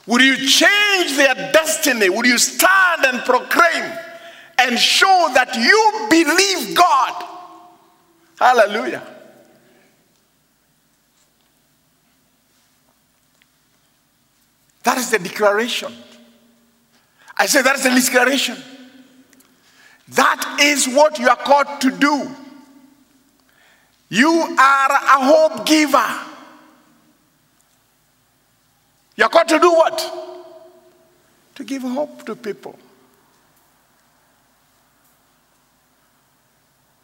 Will 0.06 0.20
you 0.20 0.36
change 0.36 1.16
their 1.16 1.34
destiny? 1.52 2.10
Will 2.10 2.26
you 2.26 2.38
stand 2.38 3.06
and 3.06 3.20
proclaim 3.24 3.90
and 4.58 4.78
show 4.78 5.30
that 5.34 5.56
you 5.56 6.06
believe 6.10 6.76
God? 6.76 7.24
Hallelujah. 8.38 9.02
That 14.84 14.98
is 14.98 15.10
the 15.10 15.18
declaration. 15.18 15.92
I 17.36 17.46
say 17.46 17.62
that 17.62 17.76
is 17.76 17.82
the 17.82 17.90
declaration. 17.90 18.56
That 20.08 20.58
is 20.60 20.86
what 20.86 21.18
you 21.18 21.28
are 21.28 21.36
called 21.36 21.80
to 21.80 21.90
do. 21.90 22.30
You 24.08 24.30
are 24.30 24.90
a 24.92 25.24
hope 25.24 25.66
giver. 25.66 26.20
You're 29.16 29.28
called 29.28 29.48
to 29.48 29.58
do 29.58 29.72
what? 29.72 30.12
To 31.56 31.64
give 31.64 31.82
hope 31.82 32.24
to 32.26 32.36
people. 32.36 32.78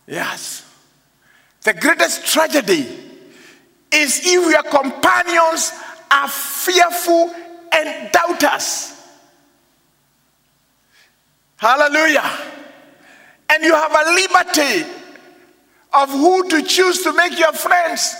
Yes. 0.06 0.64
The 1.62 1.74
greatest 1.74 2.26
tragedy 2.26 2.86
is 3.90 4.20
if 4.24 4.50
your 4.50 4.62
companions 4.64 5.72
are 6.10 6.28
fearful 6.28 7.34
and 7.72 8.12
doubters. 8.12 9.01
Hallelujah. 11.62 12.28
And 13.48 13.62
you 13.62 13.72
have 13.72 13.92
a 13.92 14.10
liberty 14.10 14.90
of 15.92 16.10
who 16.10 16.48
to 16.48 16.60
choose 16.62 17.04
to 17.04 17.12
make 17.12 17.38
your 17.38 17.52
friends. 17.52 18.16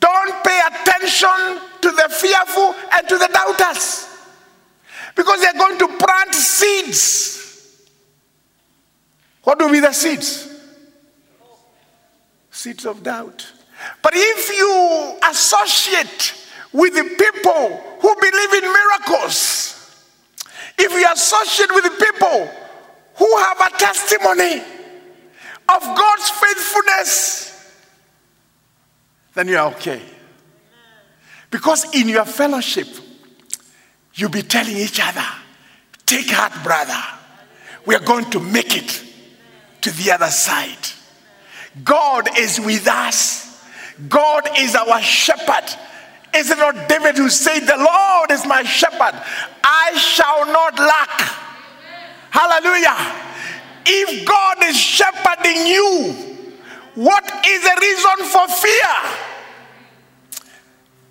Don't 0.00 0.42
pay 0.42 0.58
attention 0.68 1.60
to 1.82 1.90
the 1.90 2.08
fearful 2.08 2.74
and 2.94 3.06
to 3.10 3.18
the 3.18 3.28
doubters 3.30 4.08
because 5.14 5.42
they're 5.42 5.52
going 5.52 5.78
to 5.80 5.88
plant 5.98 6.34
seeds. 6.34 7.84
What 9.44 9.58
will 9.58 9.70
be 9.70 9.80
the 9.80 9.92
seeds? 9.92 10.48
Seeds 12.50 12.86
of 12.86 13.02
doubt. 13.02 13.46
But 14.00 14.14
if 14.16 14.48
you 14.48 15.18
associate 15.28 16.36
with 16.72 16.94
the 16.94 17.04
people 17.18 17.76
who 18.00 18.16
believe 18.18 18.64
in 18.64 18.72
miracles, 18.72 19.71
if 20.82 20.92
you 20.92 21.06
associate 21.12 21.72
with 21.72 21.84
people 21.98 22.50
who 23.14 23.36
have 23.38 23.60
a 23.60 23.78
testimony 23.78 24.60
of 25.68 25.80
God's 25.80 26.30
faithfulness, 26.30 27.76
then 29.34 29.48
you 29.48 29.58
are 29.58 29.70
okay. 29.72 30.02
Because 31.50 31.94
in 31.94 32.08
your 32.08 32.24
fellowship, 32.24 32.88
you'll 34.14 34.30
be 34.30 34.42
telling 34.42 34.76
each 34.76 35.00
other, 35.00 35.24
take 36.04 36.30
heart, 36.30 36.52
brother. 36.64 37.00
We 37.86 37.94
are 37.94 38.00
going 38.00 38.28
to 38.30 38.40
make 38.40 38.76
it 38.76 39.04
to 39.82 39.90
the 39.90 40.12
other 40.12 40.30
side. 40.30 40.88
God 41.84 42.38
is 42.38 42.60
with 42.60 42.88
us. 42.88 43.64
God 44.08 44.48
is 44.58 44.74
our 44.74 45.00
shepherd. 45.00 45.76
Is 46.34 46.50
it 46.50 46.58
not 46.58 46.88
David 46.88 47.16
who 47.16 47.28
said, 47.28 47.60
The 47.60 47.76
Lord 47.76 48.30
is 48.30 48.46
my 48.46 48.62
shepherd? 48.62 49.20
I 49.62 49.92
shall 49.96 50.46
not 50.46 50.78
lack. 50.78 51.20
Hallelujah. 52.30 52.96
If 53.84 54.26
God 54.26 54.64
is 54.64 54.78
shepherding 54.78 55.66
you, 55.66 56.14
what 56.94 57.24
is 57.46 57.62
the 57.62 57.78
reason 57.80 58.26
for 58.30 58.48
fear? 58.48 59.28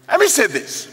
Let 0.08 0.20
me 0.20 0.28
say 0.28 0.48
this. 0.48 0.88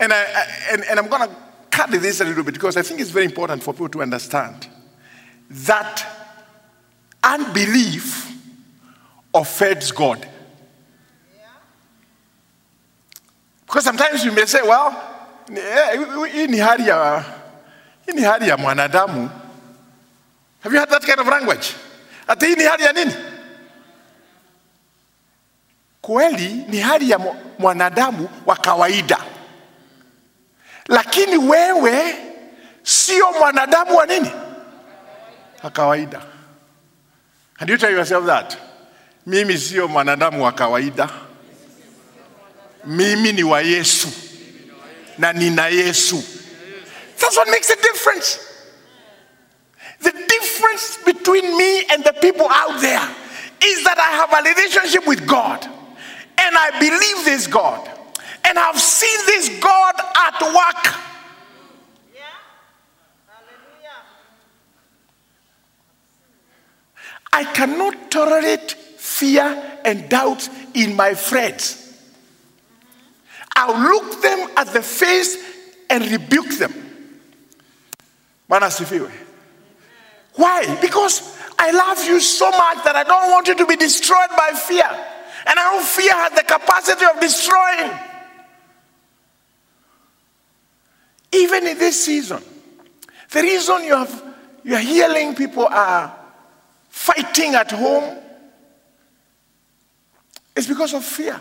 And, 0.00 0.12
I, 0.12 0.16
I 0.16 0.46
and, 0.72 0.84
and 0.84 0.98
I'm 0.98 1.08
going 1.08 1.28
to 1.28 1.36
cut 1.70 1.90
this 1.90 2.20
a 2.20 2.24
little 2.24 2.44
bit 2.44 2.54
because 2.54 2.76
I 2.76 2.82
think 2.82 3.00
it's 3.00 3.10
very 3.10 3.24
important 3.24 3.62
for 3.62 3.72
people 3.72 3.88
to 3.90 4.02
understand 4.02 4.68
that 5.50 6.06
unbelief 7.22 8.33
offends 9.34 9.90
God. 9.92 10.26
Because 13.66 13.84
sometimes 13.84 14.24
you 14.24 14.32
may 14.32 14.46
say, 14.46 14.62
well, 14.62 14.94
ni 15.48 16.58
hali 16.58 16.88
ya 16.88 17.24
hii 18.06 18.12
ni 18.12 18.22
hali 18.22 18.48
ya 18.48 18.56
mwanadamu. 18.56 19.30
Have 20.62 20.72
you 20.74 20.78
heard 20.78 20.90
that 20.90 21.04
kind 21.04 21.20
of 21.20 21.26
language? 21.28 21.74
Ati 22.28 22.54
ni 22.54 22.64
hali 22.64 22.82
ya 22.84 22.92
nini? 22.92 23.14
Kweli 26.02 26.64
ni 26.68 26.80
hali 26.80 27.10
ya 27.10 27.18
mwanadamu 27.58 28.28
wa 28.46 28.56
kawaida, 28.56 29.18
lakini 30.88 31.36
wewe 31.36 32.16
sio 32.82 33.32
mwanadamu 33.32 33.96
wa 33.96 34.06
nini? 34.06 34.30
Wa 35.62 35.70
kawaida. 35.70 36.20
And 37.58 37.70
you 37.70 37.78
tell 37.78 37.92
yourself 37.92 38.26
that 38.26 38.56
mimi 39.26 39.58
sio 39.58 39.88
mwanadamu 39.88 40.44
wa 40.44 40.52
kawaida, 40.52 41.08
mimi 42.84 43.32
ni 43.32 43.42
wa 43.44 43.60
Yesu 43.62 44.08
na 45.18 45.32
nina 45.32 45.68
Yesu. 45.68 46.22
That's 47.18 47.36
what 47.36 47.48
makes 47.48 47.70
a 47.70 47.76
difference. 47.76 48.38
The 50.00 50.12
difference 50.12 50.98
between 51.04 51.56
me 51.56 51.84
and 51.90 52.04
the 52.04 52.12
people 52.20 52.46
out 52.50 52.80
there 52.80 53.08
is 53.64 53.84
that 53.84 53.98
I 53.98 54.10
have 54.16 54.32
a 54.32 54.42
relationship 54.42 55.06
with 55.06 55.26
God 55.26 55.64
and 55.64 56.56
I 56.56 56.78
believe 56.78 57.24
this 57.24 57.46
God 57.46 57.88
and 58.44 58.58
I've 58.58 58.78
seen 58.80 59.18
this 59.26 59.48
God 59.60 59.94
at 59.98 60.42
work. 60.42 60.94
I 67.32 67.42
cannot 67.52 68.12
tolerate 68.12 68.76
fear 69.14 69.78
and 69.84 70.08
doubt 70.08 70.48
in 70.74 70.96
my 70.96 71.14
friends. 71.14 71.80
I'll 73.54 73.80
look 73.80 74.20
them 74.20 74.48
at 74.56 74.68
the 74.68 74.82
face 74.82 75.36
and 75.88 76.04
rebuke 76.10 76.50
them. 76.58 76.72
Bwana. 78.50 79.10
Why? 80.34 80.78
Because 80.80 81.38
I 81.56 81.70
love 81.70 82.04
you 82.04 82.18
so 82.18 82.50
much 82.50 82.84
that 82.84 82.96
I 82.96 83.04
don't 83.04 83.30
want 83.30 83.46
you 83.46 83.54
to 83.54 83.66
be 83.66 83.76
destroyed 83.76 84.30
by 84.36 84.50
fear. 84.54 84.90
And 85.46 85.58
I 85.58 85.76
know 85.76 85.80
fear 85.84 86.12
has 86.12 86.32
the 86.32 86.42
capacity 86.42 87.04
of 87.04 87.20
destroying. 87.20 87.92
Even 91.32 91.66
in 91.68 91.78
this 91.78 92.04
season, 92.04 92.42
the 93.30 93.42
reason 93.42 93.84
you 93.84 93.94
have 93.94 94.34
you 94.64 94.74
are 94.74 94.80
healing 94.80 95.34
people 95.34 95.66
are 95.66 96.16
fighting 96.88 97.54
at 97.54 97.70
home 97.70 98.18
is 100.56 100.66
because 100.66 100.94
of 100.94 101.04
fear 101.04 101.40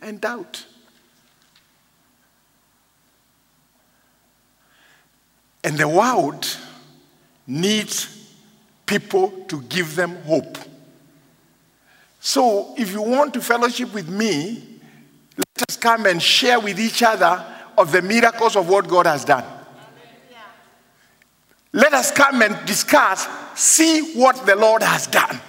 and 0.00 0.20
doubt. 0.20 0.64
And 5.64 5.78
the 5.78 5.88
world 5.88 6.46
needs 7.46 8.34
people 8.84 9.30
to 9.48 9.62
give 9.62 9.94
them 9.94 10.16
hope. 10.22 10.58
So, 12.20 12.74
if 12.76 12.92
you 12.92 13.02
want 13.02 13.34
to 13.34 13.40
fellowship 13.40 13.92
with 13.94 14.08
me, 14.08 14.62
let 15.36 15.68
us 15.68 15.76
come 15.76 16.06
and 16.06 16.22
share 16.22 16.60
with 16.60 16.78
each 16.78 17.02
other 17.02 17.44
of 17.76 17.90
the 17.90 18.02
miracles 18.02 18.54
of 18.54 18.68
what 18.68 18.86
God 18.86 19.06
has 19.06 19.24
done. 19.24 19.44
Let 21.72 21.94
us 21.94 22.10
come 22.10 22.42
and 22.42 22.66
discuss, 22.66 23.26
see 23.54 24.14
what 24.14 24.44
the 24.44 24.54
Lord 24.56 24.82
has 24.82 25.06
done. 25.06 25.40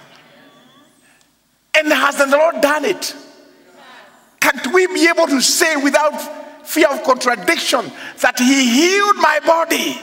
And 1.84 1.92
has 1.92 2.16
the 2.16 2.26
Lord 2.26 2.62
done 2.62 2.86
it? 2.86 3.14
Can't 4.40 4.72
we 4.72 4.86
be 4.86 5.06
able 5.06 5.26
to 5.26 5.40
say 5.42 5.76
without 5.76 6.18
fear 6.66 6.88
of 6.88 7.04
contradiction 7.04 7.92
that 8.20 8.38
He 8.38 8.70
healed 8.70 9.16
my 9.16 9.38
body, 9.44 10.00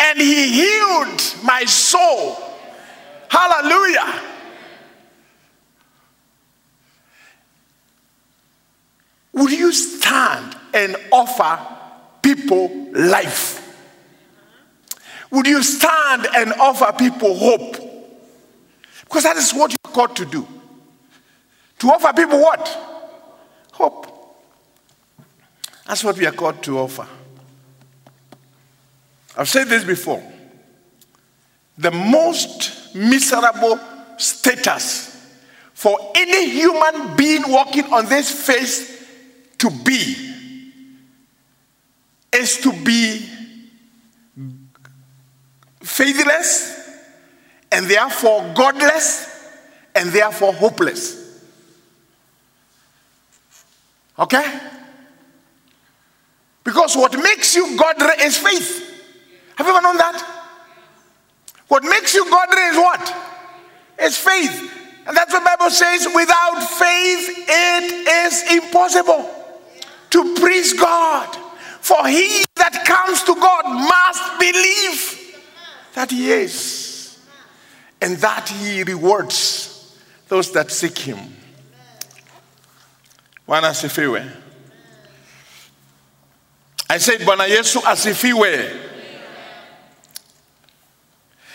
and 0.00 0.18
he 0.18 0.48
healed 0.52 1.34
my 1.44 1.64
soul. 1.66 2.36
Hallelujah. 3.28 4.22
Would 9.34 9.52
you 9.52 9.72
stand 9.72 10.56
and 10.72 10.96
offer 11.12 11.58
people 12.22 12.90
life? 12.92 13.60
Would 15.30 15.46
you 15.46 15.62
stand 15.62 16.26
and 16.34 16.52
offer 16.54 16.92
people 16.92 17.36
hope? 17.36 17.76
Because 19.02 19.22
that 19.22 19.36
is 19.36 19.52
what 19.52 19.70
you're 19.70 19.92
called 19.92 20.16
to 20.16 20.24
do. 20.24 20.46
To 21.78 21.88
offer 21.88 22.12
people 22.12 22.40
what? 22.40 22.66
Hope. 23.72 24.14
That's 25.86 26.02
what 26.02 26.16
we 26.16 26.26
are 26.26 26.32
called 26.32 26.62
to 26.62 26.78
offer. 26.78 27.06
I've 29.36 29.48
said 29.48 29.68
this 29.68 29.84
before. 29.84 30.22
The 31.76 31.90
most 31.90 32.94
miserable 32.94 33.78
status 34.16 35.10
for 35.72 35.98
any 36.14 36.48
human 36.50 37.16
being 37.16 37.42
walking 37.48 37.84
on 37.92 38.06
this 38.06 38.30
face 38.46 39.04
to 39.58 39.70
be 39.70 40.32
is 42.32 42.58
to 42.58 42.72
be 42.84 43.28
faithless 45.82 46.88
and 47.70 47.86
therefore 47.86 48.52
godless 48.54 49.28
and 49.94 50.10
therefore 50.10 50.52
hopeless. 50.52 51.23
Okay? 54.18 54.60
Because 56.62 56.96
what 56.96 57.14
makes 57.14 57.54
you 57.54 57.76
godly 57.76 58.24
is 58.24 58.38
faith. 58.38 58.90
Have 59.56 59.66
you 59.66 59.72
ever 59.72 59.82
known 59.82 59.96
that? 59.98 60.44
What 61.68 61.82
makes 61.84 62.14
you 62.14 62.28
godly 62.30 62.62
is 62.62 62.76
what? 62.76 63.16
Is 64.00 64.16
faith. 64.16 64.72
And 65.06 65.16
that's 65.16 65.32
what 65.32 65.40
the 65.40 65.44
Bible 65.44 65.70
says 65.70 66.06
without 66.14 66.60
faith 66.60 67.44
it 67.48 68.08
is 68.08 68.52
impossible 68.52 69.30
to 70.10 70.34
please 70.34 70.72
God. 70.72 71.36
For 71.80 72.06
he 72.08 72.44
that 72.56 72.84
comes 72.86 73.22
to 73.24 73.34
God 73.34 73.64
must 73.66 74.38
believe 74.40 75.42
that 75.94 76.10
he 76.10 76.30
is 76.30 77.18
and 78.00 78.16
that 78.18 78.48
he 78.48 78.82
rewards 78.84 79.98
those 80.28 80.50
that 80.52 80.70
seek 80.70 80.96
him. 80.96 81.18
Bwana 83.46 83.68
asifiwe. 83.68 84.30
I 86.90 86.98
said 86.98 87.20
Bwana 87.20 87.46
Yesu 87.46 87.80
asifiwe. 87.82 88.80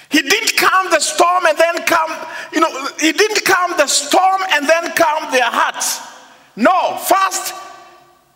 He 0.10 0.21
didn't 0.21 0.58
calm 0.58 0.89
the 0.89 0.99
storm 0.99 1.45
and 1.47 1.58
then 1.58 1.86
calm, 1.86 2.28
you 2.52 2.60
know, 2.60 2.88
he 2.99 3.12
didn't 3.12 3.45
calm 3.45 3.78
the 3.78 3.86
storm 3.88 4.41
and 4.52 4.67
then 4.67 4.91
calm 4.95 5.32
their 5.32 5.49
hearts. 5.49 5.99
No, 6.56 6.97
first 6.97 7.54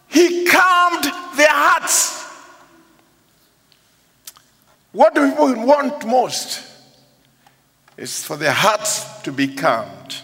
he 0.08 0.46
calmed 0.46 1.04
their 1.36 1.48
hearts. 1.50 2.24
What 4.92 5.16
do 5.16 5.28
people 5.32 5.66
want 5.66 6.06
most? 6.06 6.62
Is 7.98 8.24
for 8.24 8.38
their 8.38 8.52
hearts 8.52 9.22
to 9.24 9.32
be 9.32 9.56
calmed. 9.56 10.23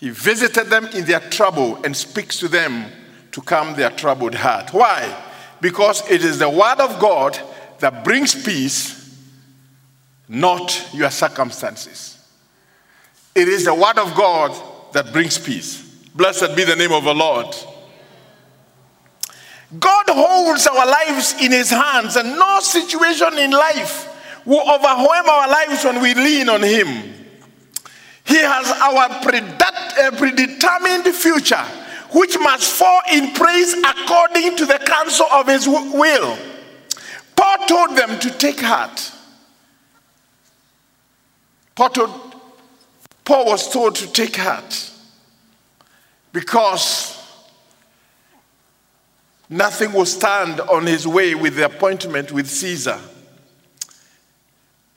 He 0.00 0.08
visited 0.08 0.68
them 0.68 0.86
in 0.86 1.04
their 1.04 1.20
trouble 1.20 1.78
and 1.84 1.94
speaks 1.94 2.38
to 2.38 2.48
them 2.48 2.86
to 3.32 3.42
calm 3.42 3.76
their 3.76 3.90
troubled 3.90 4.34
heart. 4.34 4.72
Why? 4.72 5.14
Because 5.60 6.08
it 6.10 6.24
is 6.24 6.38
the 6.38 6.48
word 6.48 6.80
of 6.80 6.98
God 6.98 7.38
that 7.80 8.02
brings 8.02 8.34
peace, 8.34 9.14
not 10.26 10.88
your 10.94 11.10
circumstances. 11.10 12.18
It 13.34 13.46
is 13.46 13.66
the 13.66 13.74
word 13.74 13.98
of 13.98 14.14
God 14.14 14.52
that 14.94 15.12
brings 15.12 15.38
peace. 15.38 15.82
Blessed 16.14 16.56
be 16.56 16.64
the 16.64 16.76
name 16.76 16.92
of 16.92 17.04
the 17.04 17.14
Lord. 17.14 17.54
God 19.78 20.06
holds 20.08 20.66
our 20.66 20.86
lives 20.86 21.34
in 21.40 21.52
his 21.52 21.70
hands, 21.70 22.16
and 22.16 22.38
no 22.38 22.60
situation 22.60 23.38
in 23.38 23.50
life 23.50 24.08
will 24.46 24.62
overwhelm 24.62 25.28
our 25.28 25.48
lives 25.48 25.84
when 25.84 26.00
we 26.02 26.14
lean 26.14 26.48
on 26.48 26.62
him. 26.62 27.19
He 28.24 28.36
has 28.36 28.70
our 28.70 29.10
eh, 29.32 30.10
predetermined 30.16 31.14
future, 31.14 31.64
which 32.12 32.38
must 32.38 32.72
fall 32.72 33.00
in 33.12 33.32
place 33.32 33.74
according 33.74 34.56
to 34.56 34.66
the 34.66 34.78
counsel 34.84 35.26
of 35.32 35.48
his 35.48 35.66
will. 35.66 36.38
Paul 37.36 37.66
told 37.66 37.96
them 37.96 38.18
to 38.20 38.30
take 38.30 38.60
heart. 38.60 39.12
Paul, 41.74 41.90
told, 41.90 42.34
Paul 43.24 43.46
was 43.46 43.72
told 43.72 43.94
to 43.96 44.12
take 44.12 44.36
heart 44.36 44.90
because 46.32 47.16
nothing 49.48 49.92
will 49.92 50.06
stand 50.06 50.60
on 50.60 50.86
his 50.86 51.06
way 51.06 51.34
with 51.34 51.56
the 51.56 51.64
appointment 51.64 52.32
with 52.32 52.48
Caesar. 52.48 53.00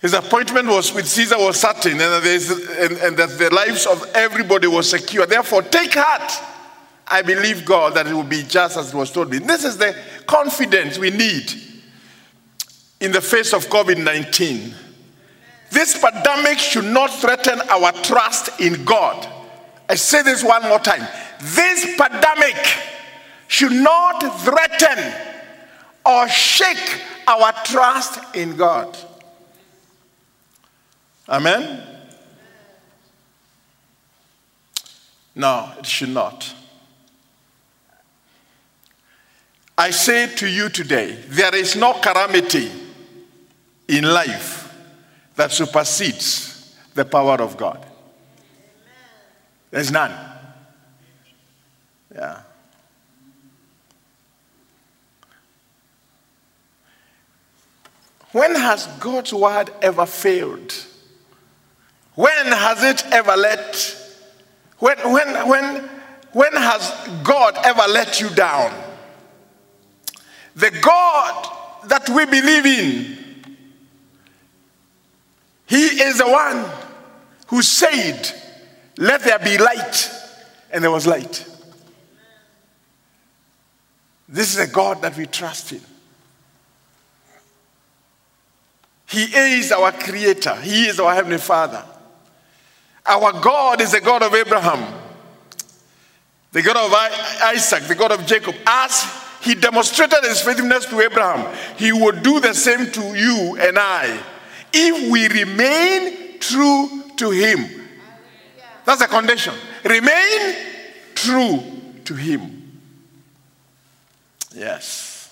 His 0.03 0.13
appointment 0.13 0.67
was 0.67 0.93
with 0.93 1.07
Caesar 1.07 1.37
was 1.37 1.61
certain, 1.61 1.93
and, 1.93 2.01
and, 2.01 2.97
and 2.97 3.17
that 3.17 3.37
the 3.39 3.49
lives 3.53 3.85
of 3.85 4.05
everybody 4.13 4.67
was 4.67 4.89
secure. 4.89 5.25
Therefore, 5.25 5.61
take 5.61 5.93
heart. 5.93 6.29
I 7.07 7.21
believe 7.21 7.63
God 7.63 7.93
that 7.93 8.07
it 8.07 8.13
will 8.13 8.23
be 8.23 8.43
just 8.43 8.75
as 8.75 8.93
it 8.93 8.97
was 8.97 9.11
told 9.11 9.29
me. 9.29 9.37
This 9.37 9.63
is 9.63 9.77
the 9.77 9.95
confidence 10.27 10.97
we 10.97 11.09
need 11.09 11.53
in 12.99 13.13
the 13.13 13.21
face 13.21 13.53
of 13.53 13.67
COVID 13.67 14.03
19. 14.03 14.73
This 15.71 15.97
pandemic 15.97 16.59
should 16.59 16.83
not 16.83 17.09
threaten 17.09 17.61
our 17.69 17.93
trust 17.93 18.59
in 18.59 18.83
God. 18.83 19.25
I 19.87 19.95
say 19.95 20.21
this 20.21 20.43
one 20.43 20.63
more 20.63 20.79
time. 20.79 21.07
This 21.39 21.95
pandemic 21.97 22.57
should 23.47 23.71
not 23.71 24.19
threaten 24.41 25.13
or 26.05 26.27
shake 26.27 27.01
our 27.25 27.53
trust 27.63 28.35
in 28.35 28.57
God. 28.57 28.97
Amen? 31.27 31.81
No, 35.35 35.71
it 35.79 35.85
should 35.85 36.09
not. 36.09 36.53
I 39.77 39.89
say 39.89 40.27
to 40.35 40.47
you 40.47 40.69
today, 40.69 41.17
there 41.27 41.55
is 41.55 41.75
no 41.75 41.93
calamity 41.93 42.71
in 43.87 44.03
life 44.03 44.73
that 45.35 45.51
supersedes 45.51 46.75
the 46.93 47.05
power 47.05 47.41
of 47.41 47.57
God. 47.57 47.83
There's 49.71 49.91
none. 49.91 50.11
Yeah. 52.13 52.41
When 58.31 58.53
has 58.55 58.87
God's 58.99 59.33
word 59.33 59.71
ever 59.81 60.05
failed? 60.05 60.73
When 62.15 62.47
has 62.47 62.83
it 62.83 63.05
ever 63.11 63.35
let, 63.35 63.97
when, 64.79 64.97
when, 65.11 65.47
when, 65.47 65.89
when 66.31 66.53
has 66.53 67.09
God 67.23 67.57
ever 67.63 67.83
let 67.87 68.21
you 68.21 68.29
down? 68.29 68.71
The 70.55 70.71
God 70.81 71.47
that 71.87 72.07
we 72.09 72.25
believe 72.25 72.65
in, 72.65 73.57
He 75.65 75.85
is 76.01 76.19
the 76.19 76.27
one 76.27 76.69
who 77.47 77.63
said, 77.63 78.29
Let 78.97 79.21
there 79.23 79.39
be 79.39 79.57
light, 79.57 80.11
and 80.71 80.83
there 80.83 80.91
was 80.91 81.07
light. 81.07 81.47
This 84.29 84.55
is 84.55 84.69
a 84.69 84.71
God 84.71 85.01
that 85.01 85.17
we 85.17 85.25
trust 85.25 85.71
in. 85.71 85.81
He 89.07 89.23
is 89.23 89.71
our 89.71 89.91
creator, 89.91 90.55
He 90.57 90.85
is 90.85 90.99
our 90.99 91.13
Heavenly 91.13 91.39
Father. 91.39 91.83
Our 93.05 93.33
God 93.41 93.81
is 93.81 93.91
the 93.91 94.01
God 94.01 94.23
of 94.23 94.33
Abraham, 94.33 95.01
the 96.51 96.61
God 96.61 96.77
of 96.77 96.93
Isaac, 97.43 97.83
the 97.83 97.95
God 97.95 98.11
of 98.11 98.25
Jacob. 98.25 98.55
As 98.65 99.05
he 99.41 99.55
demonstrated 99.55 100.23
his 100.23 100.41
faithfulness 100.41 100.85
to 100.85 101.01
Abraham, 101.01 101.53
he 101.77 101.91
would 101.91 102.23
do 102.23 102.39
the 102.39 102.53
same 102.53 102.91
to 102.91 103.01
you 103.01 103.57
and 103.59 103.77
I 103.77 104.23
if 104.71 105.11
we 105.11 105.27
remain 105.27 106.39
true 106.39 107.03
to 107.17 107.29
him. 107.29 107.69
That's 108.85 109.01
a 109.01 109.07
condition. 109.07 109.53
Remain 109.83 110.55
true 111.13 111.61
to 112.05 112.15
him. 112.15 112.79
Yes. 114.55 115.29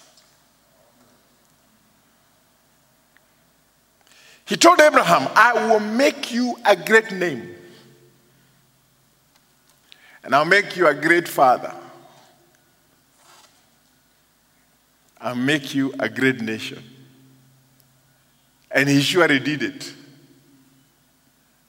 He 4.46 4.58
told 4.58 4.82
Abraham, 4.82 5.30
I 5.36 5.70
will 5.70 5.80
make 5.80 6.34
you 6.34 6.58
a 6.66 6.76
great 6.76 7.14
name 7.14 7.56
and 10.24 10.36
I'll 10.36 10.46
make 10.46 10.76
you 10.78 10.88
a 10.88 10.94
great 10.94 11.28
father. 11.28 11.74
and 15.22 15.46
make 15.46 15.74
you 15.76 15.94
a 16.00 16.10
great 16.10 16.42
nation. 16.42 16.84
And 18.72 18.90
he 18.90 19.02
surely 19.02 19.40
did 19.40 19.62
it. 19.62 19.94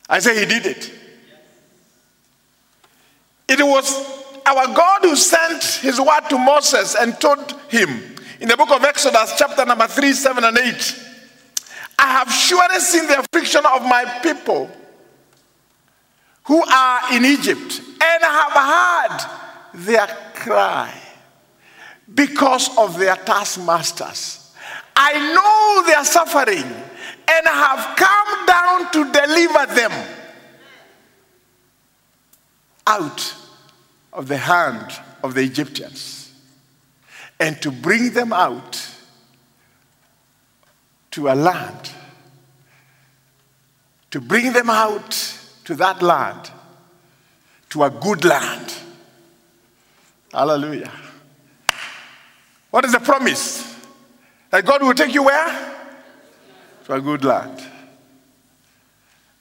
I 0.08 0.18
say 0.20 0.38
he 0.40 0.46
did 0.46 0.66
it. 0.66 0.90
It 3.48 3.62
was 3.62 3.92
our 4.46 4.66
God 4.74 5.02
who 5.02 5.14
sent 5.16 5.62
his 5.82 6.00
word 6.00 6.22
to 6.30 6.38
Moses 6.38 6.94
and 6.94 7.18
told 7.20 7.52
him 7.68 7.88
in 8.40 8.48
the 8.48 8.56
book 8.56 8.70
of 8.70 8.82
Exodus, 8.84 9.34
chapter 9.36 9.64
number 9.64 9.86
3, 9.86 10.12
7, 10.12 10.44
and 10.44 10.58
8 10.58 10.98
I 11.98 12.06
have 12.06 12.32
surely 12.32 12.80
seen 12.80 13.06
the 13.06 13.20
affliction 13.20 13.64
of 13.64 13.82
my 13.82 14.04
people 14.22 14.70
who 16.44 16.62
are 16.64 17.14
in 17.14 17.24
Egypt 17.24 17.80
and 17.80 18.22
have 18.22 18.52
heard 18.52 19.30
their 19.74 20.06
cry 20.34 20.92
because 22.14 22.76
of 22.76 22.98
their 22.98 23.16
taskmasters. 23.16 24.54
I 24.94 25.12
know 25.34 25.86
their 25.86 26.04
suffering 26.04 26.64
and 26.64 27.46
have 27.46 27.96
come 27.96 28.46
down 28.46 28.92
to 28.92 29.12
deliver 29.12 29.74
them 29.74 29.92
out 32.86 33.34
of 34.12 34.28
the 34.28 34.36
hand 34.36 34.92
of 35.22 35.34
the 35.34 35.40
Egyptians 35.40 36.34
and 37.38 37.60
to 37.62 37.70
bring 37.70 38.12
them 38.12 38.32
out 38.32 38.88
to 41.12 41.28
a 41.28 41.34
land, 41.34 41.90
to 44.10 44.20
bring 44.20 44.52
them 44.52 44.68
out 44.68 45.38
to 45.64 45.74
that 45.76 46.02
land, 46.02 46.50
to 47.70 47.84
a 47.84 47.90
good 47.90 48.24
land. 48.24 48.74
Hallelujah. 50.32 50.92
What 52.70 52.84
is 52.84 52.92
the 52.92 53.00
promise? 53.00 53.76
That 54.50 54.64
God 54.64 54.82
will 54.82 54.94
take 54.94 55.14
you 55.14 55.24
where? 55.24 55.74
To 56.84 56.94
a 56.94 57.00
good 57.00 57.24
land. 57.24 57.62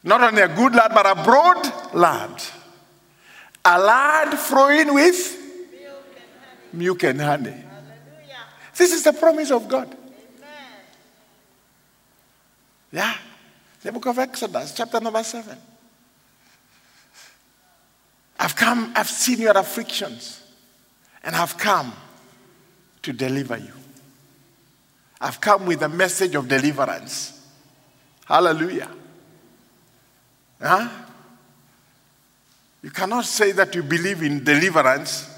Not 0.03 0.21
only 0.21 0.41
a 0.41 0.47
good 0.47 0.73
land, 0.75 0.91
but 0.93 1.05
a 1.05 1.23
broad 1.23 1.93
land. 1.93 2.49
A 3.63 3.79
land 3.79 4.37
flowing 4.37 4.93
with 4.93 5.37
milk 6.73 7.03
and 7.03 7.21
honey. 7.21 7.63
This 8.75 8.93
is 8.93 9.03
the 9.03 9.13
promise 9.13 9.51
of 9.51 9.67
God. 9.67 9.87
Amen. 9.87 10.49
Yeah. 12.91 13.15
The 13.83 13.91
book 13.91 14.07
of 14.07 14.17
Exodus, 14.17 14.73
chapter 14.73 14.99
number 14.99 15.23
seven. 15.23 15.57
I've 18.41 18.55
come, 18.55 18.91
I've 18.95 19.07
seen 19.07 19.39
your 19.39 19.55
afflictions, 19.55 20.41
and 21.23 21.35
I've 21.35 21.59
come 21.59 21.93
to 23.03 23.13
deliver 23.13 23.55
you. 23.55 23.71
I've 25.21 25.39
come 25.39 25.67
with 25.67 25.83
a 25.83 25.89
message 25.89 26.33
of 26.33 26.47
deliverance. 26.47 27.39
Hallelujah. 28.25 28.89
Huh? 30.59 30.89
You 32.81 32.89
cannot 32.89 33.25
say 33.25 33.51
that 33.51 33.75
you 33.75 33.83
believe 33.83 34.23
in 34.23 34.43
deliverance 34.43 35.29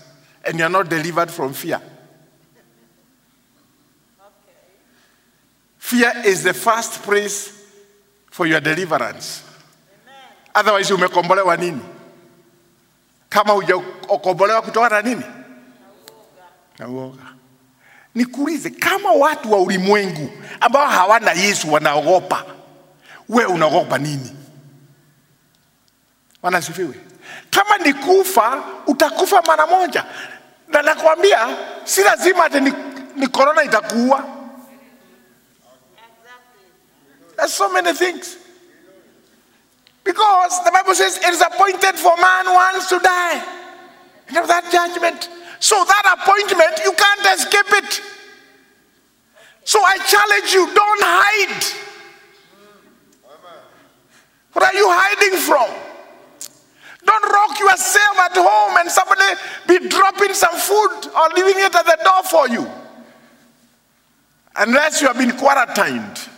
and 0.46 0.58
you're 0.58 0.70
not 0.70 0.88
delivered 0.88 1.30
from 1.30 1.52
fear. 1.52 1.82
Fear 5.78 6.14
is 6.26 6.44
the 6.44 6.54
first 6.54 7.04
place 7.04 7.68
for 8.32 8.48
your 8.48 8.62
deliverance. 8.62 9.44
Otherwise 10.56 10.90
you 10.90 10.96
umekombolewa 10.96 11.60
nini? 11.60 11.93
Kama 13.34 13.54
hujaokombolewa 13.54 14.62
kutoka 14.62 14.90
na 14.90 15.02
nini? 15.02 15.24
Na 16.80 16.88
uoga. 16.88 17.22
Nikuulize, 18.16 18.70
kama 18.70 19.12
watu 19.12 19.52
wa 19.52 19.60
ulimwengu 19.62 20.30
ambao 20.60 20.88
hawana 20.88 21.32
Yesu 21.32 21.74
wanaogopa, 21.74 22.46
we 23.30 23.46
unaogopa 23.46 23.98
nini? 23.98 24.36
Wanasifiwe. 26.42 26.96
Kama 27.50 27.78
ni 27.78 27.94
kufa, 27.94 28.64
utakufa 28.88 29.42
mara 29.42 29.68
moja, 29.68 30.06
na 30.68 30.82
nakwambia 30.82 31.48
si 31.84 32.04
lazima 32.04 32.46
ati 32.46 32.60
ni, 32.62 32.74
ni 33.16 33.28
korona 33.28 33.64
itakuua. 33.64 34.24
There's 37.36 37.58
so 37.58 37.70
many 37.70 37.94
things. 37.94 38.38
Because 40.04 40.64
the 40.64 40.72
Bible 40.72 40.96
says 40.96 41.18
it 41.18 41.30
is 41.30 41.42
appointed 41.42 41.96
for 41.96 42.16
man 42.18 42.46
once 42.54 42.90
to 42.90 43.00
die. 43.00 43.44
And 44.28 44.36
have 44.36 44.48
that 44.48 44.70
judgment. 44.72 45.30
So 45.60 45.76
that 45.76 46.20
appointment, 46.20 46.80
you 46.84 46.92
can't 46.92 47.40
escape 47.40 47.72
it. 47.84 48.02
So 49.64 49.80
I 49.80 49.98
challenge 50.00 50.54
you, 50.54 50.66
don't 50.74 51.02
hide. 51.02 51.64
What 54.52 54.66
are 54.66 54.78
you 54.78 54.88
hiding 54.90 55.40
from? 55.40 55.70
Don't 57.06 57.24
rock 57.24 57.60
yourself 57.60 58.20
at 58.20 58.36
home 58.36 58.78
and 58.78 58.90
somebody 58.90 59.40
be 59.68 59.90
dropping 59.90 60.34
some 60.34 60.56
food 60.56 61.12
or 61.16 61.30
leaving 61.36 61.64
it 61.64 61.76
at 61.76 61.86
the 61.86 61.98
door 62.04 62.24
for 62.24 62.48
you. 62.50 62.70
Unless 64.56 65.02
you 65.02 65.08
have 65.08 65.18
been 65.18 65.36
quarantined, 65.38 66.30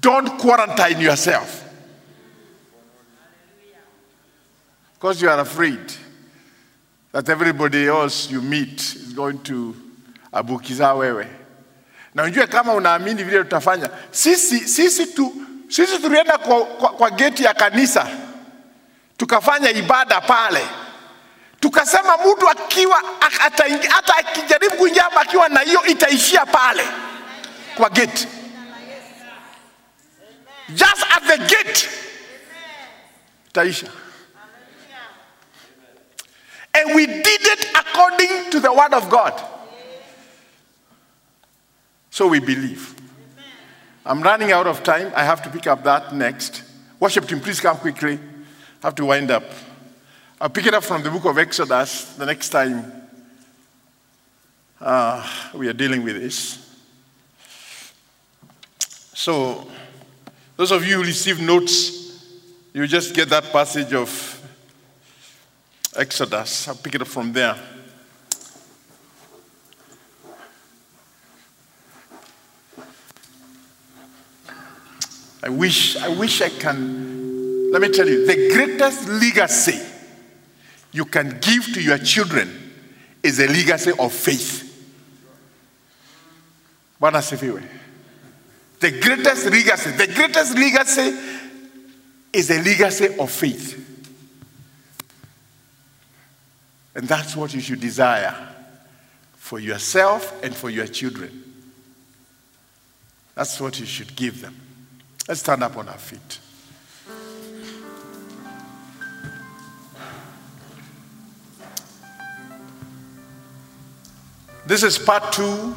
don't 0.00 0.38
quarantine 0.38 1.00
yourself. 1.00 1.63
Because 5.04 5.20
you 5.20 5.28
are 5.28 5.38
afraid 5.40 5.92
that 7.12 7.28
everybody 7.28 7.86
else 7.86 8.30
you 8.30 8.40
meet 8.40 8.80
is 8.80 9.12
going 9.12 9.38
to 9.40 9.76
abukiza 10.32 10.94
wewe. 10.96 11.26
Na 12.14 12.22
unjue 12.22 12.46
kama 12.46 12.72
unaamini 12.74 13.22
vile 13.24 13.42
tutafanya. 13.44 13.90
Sisi, 14.10 14.60
sisi, 14.68 15.06
tu, 15.06 15.34
sisi 15.68 15.98
tulienda 15.98 16.38
kwa, 16.38 16.64
kwa, 16.66 16.88
kwa 16.88 17.10
geti 17.10 17.44
ya 17.44 17.54
kanisa 17.54 18.08
tukafanya 19.16 19.70
ibada 19.70 20.20
pale, 20.20 20.66
tukasema 21.60 22.16
mtu 22.16 22.48
akiwa 22.48 23.02
hata 23.88 24.16
akijaribu 24.16 24.76
kuingia 24.76 25.16
akiwa 25.16 25.48
na 25.48 25.60
hiyo 25.60 25.84
itaishia 25.86 26.46
pale 26.46 26.84
kwa 27.76 27.90
gate, 27.90 28.28
just 30.68 31.04
at 31.16 31.22
the 31.26 31.38
gate 31.38 31.88
itaisha. 33.48 33.86
And 36.74 36.94
we 36.94 37.06
did 37.06 37.26
it 37.26 37.66
according 37.74 38.50
to 38.50 38.60
the 38.60 38.72
word 38.72 38.92
of 38.94 39.08
God. 39.08 39.40
So 42.10 42.28
we 42.28 42.40
believe. 42.40 42.94
I'm 44.06 44.22
running 44.22 44.52
out 44.52 44.66
of 44.66 44.82
time. 44.82 45.12
I 45.16 45.24
have 45.24 45.42
to 45.42 45.50
pick 45.50 45.66
up 45.66 45.84
that 45.84 46.14
next. 46.14 46.62
Worship 47.00 47.26
team, 47.26 47.40
please 47.40 47.60
come 47.60 47.76
quickly 47.76 48.18
I 48.82 48.88
have 48.88 48.94
to 48.96 49.06
wind 49.06 49.30
up. 49.30 49.44
I'll 50.38 50.50
pick 50.50 50.66
it 50.66 50.74
up 50.74 50.84
from 50.84 51.02
the 51.02 51.10
book 51.10 51.24
of 51.24 51.38
Exodus 51.38 52.16
the 52.16 52.26
next 52.26 52.50
time 52.50 52.92
uh, 54.78 55.26
we 55.54 55.68
are 55.68 55.72
dealing 55.72 56.04
with 56.04 56.20
this. 56.20 56.60
So, 59.14 59.66
those 60.58 60.70
of 60.70 60.86
you 60.86 60.96
who 60.96 61.04
receive 61.04 61.40
notes, 61.40 62.22
you 62.74 62.86
just 62.86 63.14
get 63.14 63.30
that 63.30 63.44
passage 63.44 63.94
of 63.94 64.10
Exodus. 65.96 66.68
I'll 66.68 66.74
pick 66.74 66.94
it 66.94 67.02
up 67.02 67.08
from 67.08 67.32
there. 67.32 67.56
I 75.42 75.48
wish, 75.50 75.96
I 75.96 76.08
wish 76.08 76.40
I 76.40 76.48
can. 76.48 77.70
Let 77.70 77.82
me 77.82 77.88
tell 77.90 78.08
you, 78.08 78.26
the 78.26 78.50
greatest 78.54 79.08
legacy 79.08 79.78
you 80.90 81.04
can 81.04 81.38
give 81.40 81.64
to 81.74 81.82
your 81.82 81.98
children 81.98 82.72
is 83.22 83.40
a 83.40 83.46
legacy 83.46 83.92
of 83.98 84.12
faith. 84.12 84.62
Bwana 87.00 87.18
asifiwe. 87.18 87.62
The 88.80 88.90
greatest 89.00 89.46
legacy, 89.46 89.90
the 89.90 90.06
greatest 90.06 90.56
legacy 90.56 91.14
is 92.32 92.50
a 92.50 92.62
legacy 92.62 93.18
of 93.18 93.30
faith. 93.30 93.93
And 96.94 97.08
that's 97.08 97.36
what 97.36 97.52
you 97.52 97.60
should 97.60 97.80
desire 97.80 98.34
for 99.34 99.58
yourself 99.58 100.42
and 100.42 100.54
for 100.54 100.70
your 100.70 100.86
children. 100.86 101.42
That's 103.34 103.60
what 103.60 103.80
you 103.80 103.86
should 103.86 104.14
give 104.14 104.40
them. 104.40 104.54
Let's 105.28 105.40
stand 105.40 105.62
up 105.62 105.76
on 105.76 105.88
our 105.88 105.98
feet. 105.98 106.38
This 114.66 114.82
is 114.82 114.98
part 114.98 115.32
two 115.32 115.74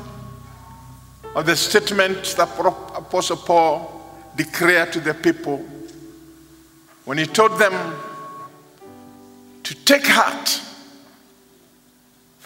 of 1.36 1.46
the 1.46 1.56
statement 1.56 2.24
that 2.38 2.48
Apostle 2.96 3.38
Paul 3.38 4.02
declared 4.36 4.94
to 4.94 5.00
the 5.02 5.14
people 5.14 5.66
when 7.04 7.18
he 7.18 7.26
told 7.26 7.60
them 7.60 7.96
to 9.64 9.76
take 9.84 10.06
heart, 10.06 10.62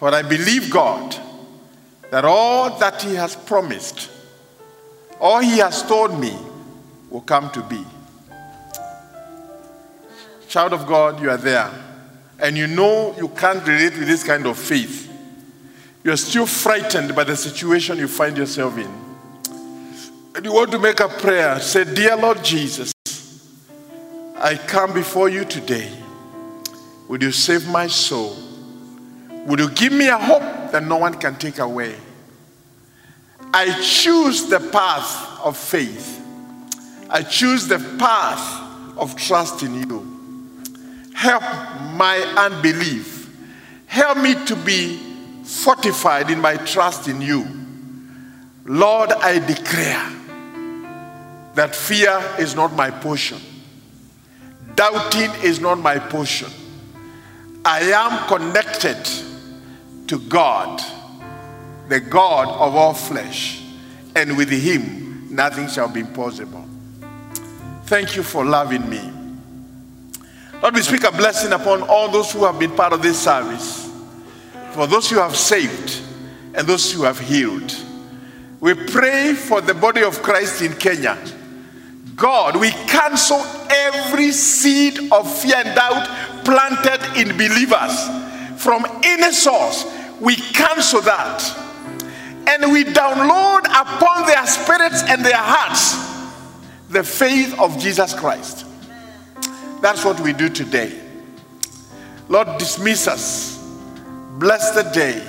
for 0.01 0.15
I 0.15 0.23
believe 0.23 0.71
God 0.71 1.15
that 2.09 2.25
all 2.25 2.75
that 2.79 3.03
He 3.03 3.13
has 3.13 3.35
promised, 3.35 4.09
all 5.19 5.41
He 5.41 5.59
has 5.59 5.83
told 5.83 6.19
me, 6.19 6.35
will 7.11 7.21
come 7.21 7.51
to 7.51 7.61
be. 7.61 7.85
Child 10.47 10.73
of 10.73 10.87
God, 10.87 11.21
you 11.21 11.29
are 11.29 11.37
there, 11.37 11.69
and 12.39 12.57
you 12.57 12.65
know 12.65 13.13
you 13.15 13.27
can't 13.27 13.61
relate 13.67 13.95
with 13.95 14.07
this 14.07 14.23
kind 14.23 14.47
of 14.47 14.57
faith. 14.57 15.07
You're 16.03 16.17
still 16.17 16.47
frightened 16.47 17.15
by 17.15 17.23
the 17.23 17.35
situation 17.35 17.99
you 17.99 18.07
find 18.07 18.35
yourself 18.35 18.75
in. 18.79 18.91
And 20.33 20.43
you 20.43 20.51
want 20.51 20.71
to 20.71 20.79
make 20.79 20.99
a 20.99 21.09
prayer. 21.09 21.59
Say, 21.59 21.83
Dear 21.83 22.17
Lord 22.17 22.43
Jesus, 22.43 22.91
I 24.35 24.55
come 24.55 24.93
before 24.93 25.29
you 25.29 25.45
today. 25.45 25.91
Would 27.07 27.21
you 27.21 27.31
save 27.31 27.67
my 27.67 27.85
soul? 27.85 28.50
Would 29.45 29.60
you 29.60 29.69
give 29.71 29.91
me 29.91 30.08
a 30.08 30.17
hope 30.17 30.71
that 30.71 30.84
no 30.84 30.97
one 30.97 31.15
can 31.15 31.36
take 31.36 31.60
away? 31.60 31.95
I 33.54 33.82
choose 33.82 34.47
the 34.47 34.60
path 34.60 35.41
of 35.43 35.58
faith. 35.58 36.19
I 37.10 37.23
choose 37.23 37.67
the 37.67 37.80
path 37.99 38.97
of 38.97 39.15
trust 39.15 39.63
in 39.63 39.73
you. 39.89 40.12
Help 41.13 41.41
my 41.93 42.17
unbelief. 42.38 43.30
Help 43.88 44.19
me 44.19 44.36
to 44.45 44.56
be 44.56 44.97
fortified 45.43 46.30
in 46.30 46.39
my 46.39 46.56
trust 46.58 47.08
in 47.08 47.21
you. 47.21 47.45
Lord, 48.65 49.12
I 49.12 49.39
declare 49.39 50.10
that 51.56 51.75
fear 51.75 52.21
is 52.39 52.56
not 52.56 52.73
my 52.73 52.89
portion, 52.89 53.39
doubting 54.75 55.32
is 55.43 55.60
not 55.60 55.80
my 55.80 55.99
portion. 55.99 56.49
I 57.65 57.82
am 57.82 58.27
connected 58.27 58.97
to 60.12 60.19
God, 60.19 60.84
the 61.88 62.02
God 62.02 62.50
of 62.50 62.76
all 62.76 62.93
flesh, 62.93 63.63
and 64.13 64.36
with 64.36 64.50
Him 64.50 65.34
nothing 65.34 65.69
shall 65.69 65.88
be 65.88 66.02
impossible. 66.02 66.65
Thank 67.86 68.17
you 68.17 68.24
for 68.24 68.43
loving 68.43 68.89
me. 68.89 69.10
Lord, 70.62 70.76
we 70.76 70.82
speak 70.82 71.06
a 71.06 71.13
blessing 71.13 71.54
upon 71.54 71.84
all 71.84 72.10
those 72.10 72.34
who 72.34 72.43
have 72.43 72.60
been 72.60 72.76
part 72.76 72.91
of 72.91 73.02
this 73.02 73.17
service, 73.17 73.89
for 74.71 74.86
those 74.86 75.10
who 75.10 75.15
have 75.15 75.38
saved 75.38 76.02
and 76.56 76.67
those 76.67 76.91
who 76.91 77.04
have 77.04 77.17
healed. 77.17 77.74
We 78.60 78.74
pray 78.74 79.34
for 79.34 79.62
the 79.62 79.74
body 79.74 80.04
of 80.04 80.21
Christ 80.21 80.62
in 80.62 80.74
Kenya. 80.74 81.17
God, 82.17 82.58
we 82.58 82.71
cancel 82.71 83.41
every 83.69 84.34
seed 84.34 85.10
of 85.13 85.34
fear 85.41 85.56
and 85.56 85.74
doubt 85.74 86.43
planted 86.43 87.17
in 87.17 87.38
believers 87.38 88.10
from 88.62 88.86
any 89.04 89.32
source. 89.32 90.00
We 90.21 90.36
cancel 90.36 91.01
that. 91.01 91.57
And 92.47 92.71
we 92.71 92.84
download 92.84 93.65
upon 93.65 94.27
their 94.27 94.45
spirits 94.45 95.03
and 95.03 95.25
their 95.25 95.38
hearts 95.38 96.12
the 96.89 97.03
faith 97.03 97.57
of 97.60 97.77
Jesus 97.79 98.13
Christ. 98.13 98.65
That's 99.81 100.05
what 100.05 100.19
we 100.19 100.34
do 100.34 100.49
today. 100.49 100.97
Lord, 102.29 102.57
dismiss 102.60 103.07
us. 103.07 103.57
Bless 104.38 104.71
the 104.71 104.84
day. 104.84 105.25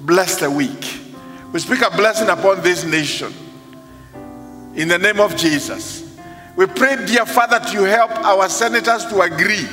Bless 0.00 0.38
the 0.38 0.50
week. 0.50 1.00
We 1.52 1.60
speak 1.60 1.80
a 1.80 1.90
blessing 1.90 2.28
upon 2.28 2.62
this 2.62 2.84
nation. 2.84 3.32
In 4.74 4.88
the 4.88 4.98
name 4.98 5.20
of 5.20 5.36
Jesus. 5.36 6.18
We 6.56 6.66
pray, 6.66 7.04
dear 7.06 7.24
Father, 7.24 7.58
that 7.58 7.72
you 7.72 7.84
help 7.84 8.10
our 8.10 8.48
senators 8.48 9.06
to 9.06 9.20
agree 9.20 9.66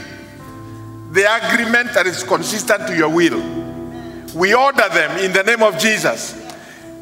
the 1.12 1.45
agreement 1.45 1.93
that 1.93 2.08
is 2.08 2.23
consistent 2.23 2.88
to 2.88 2.95
your 2.95 3.10
will. 3.10 3.62
We 4.36 4.54
order 4.54 4.89
them 4.89 5.19
in 5.19 5.32
the 5.32 5.43
name 5.43 5.62
of 5.62 5.78
Jesus. 5.78 6.41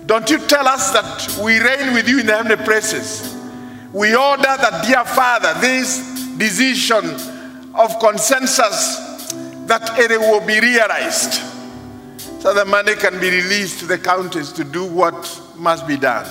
Don't 0.06 0.30
you 0.30 0.39
tell 0.48 0.67
us 0.67 0.91
that 0.91 1.44
we 1.44 1.60
reign 1.60 1.94
with 1.94 2.08
you 2.08 2.20
in 2.20 2.26
the 2.26 2.36
heavenly 2.36 2.63
places? 2.65 3.38
We 3.94 4.15
order 4.15 4.44
that, 4.44 4.86
dear 4.86 5.06
Father, 5.06 5.54
this 5.62 6.28
decision 6.38 7.06
of 7.76 8.00
consensus 8.00 9.32
that 9.67 9.98
it 9.98 10.20
will 10.20 10.46
be 10.46 10.60
realized 10.60 11.41
so 12.41 12.54
the 12.54 12.65
money 12.65 12.96
can 12.96 13.20
be 13.20 13.30
released 13.30 13.80
to 13.80 13.86
the 13.86 13.98
counties 13.98 14.52
to 14.54 14.63
do 14.63 14.84
what 14.86 15.41
must 15.56 15.88
be 15.88 15.96
done. 15.96 16.26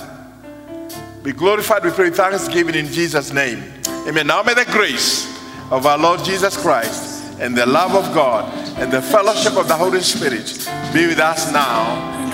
Be 1.23 1.31
glorified, 1.31 1.83
we 1.83 1.91
pray 1.91 2.09
thanksgiving 2.09 2.75
in 2.75 2.87
Jesus' 2.87 3.31
name. 3.31 3.63
Amen. 4.07 4.27
Now 4.27 4.43
may 4.43 4.53
the 4.53 4.65
grace 4.65 5.25
of 5.71 5.85
our 5.85 5.97
Lord 5.97 6.23
Jesus 6.25 6.57
Christ 6.57 7.39
and 7.39 7.55
the 7.55 7.65
love 7.65 7.95
of 7.95 8.13
God 8.13 8.60
and 8.81 8.91
the 8.91 9.01
fellowship 9.01 9.55
of 9.57 9.67
the 9.67 9.75
Holy 9.75 10.01
Spirit 10.01 10.67
be 10.93 11.07
with 11.07 11.19
us 11.19 11.51
now 11.51 11.85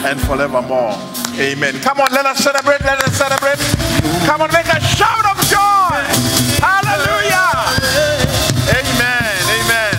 and 0.07 0.19
forevermore. 0.21 0.95
Amen. 1.39 1.75
Come 1.81 1.99
on, 1.99 2.07
let 2.12 2.25
us 2.25 2.39
celebrate. 2.39 2.81
Let 2.81 2.99
us 3.03 3.13
celebrate. 3.15 3.60
Come 4.25 4.41
on, 4.41 4.51
make 4.53 4.65
a 4.67 4.79
shout 4.81 5.25
of 5.27 5.38
joy. 5.45 5.99
Hallelujah. 6.63 7.51
Amen. 8.71 9.36
Amen. 9.60 9.93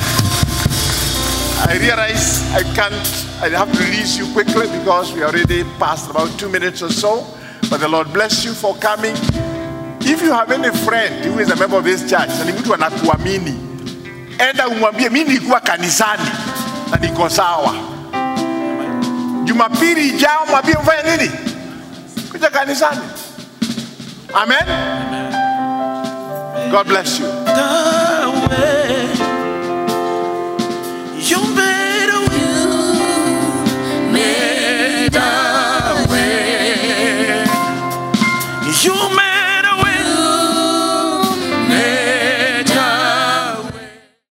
I 1.69 1.77
realize 1.81 2.43
I 2.53 2.63
can't, 2.75 2.95
I 3.43 3.49
have 3.51 3.71
to 3.73 3.79
release 3.85 4.17
you 4.17 4.33
quickly 4.33 4.67
because 4.79 5.13
we 5.13 5.23
already 5.23 5.65
passed 5.79 6.11
about 6.11 6.37
two 6.39 6.49
minutes 6.49 6.83
or 6.83 6.91
so. 6.91 7.27
But 7.69 7.81
the 7.81 7.89
Lord 7.89 8.13
bless 8.13 8.45
you 8.45 8.55
for 8.55 8.75
coming. 8.77 9.15
If 10.01 10.23
you 10.23 10.33
have 10.33 10.51
any 10.51 10.75
friend 10.87 11.25
who 11.25 11.39
is 11.39 11.51
a 11.51 11.57
member 11.57 11.77
of 11.77 11.85
this 11.85 12.01
church 12.09 12.31
na 12.39 12.45
ni 12.45 12.53
mtu 12.53 12.75
anakuamini, 12.75 13.68
enda 14.39 14.69
umwambie 14.69 15.09
mi 15.11 15.25
nilikuwa 15.25 15.61
kanisani 15.61 16.29
na 16.91 16.97
niko 16.97 17.29
sawa. 17.31 17.75
Jumapili 19.45 20.09
ijao 20.09 20.47
mwambie 20.51 20.75
mfanye 20.83 21.17
nini? 21.17 21.31
Kuja 22.31 22.51
kanisani. 22.51 23.01
Amen. 24.35 24.65
God 26.71 26.87
bless 26.87 27.21
you. 27.21 27.27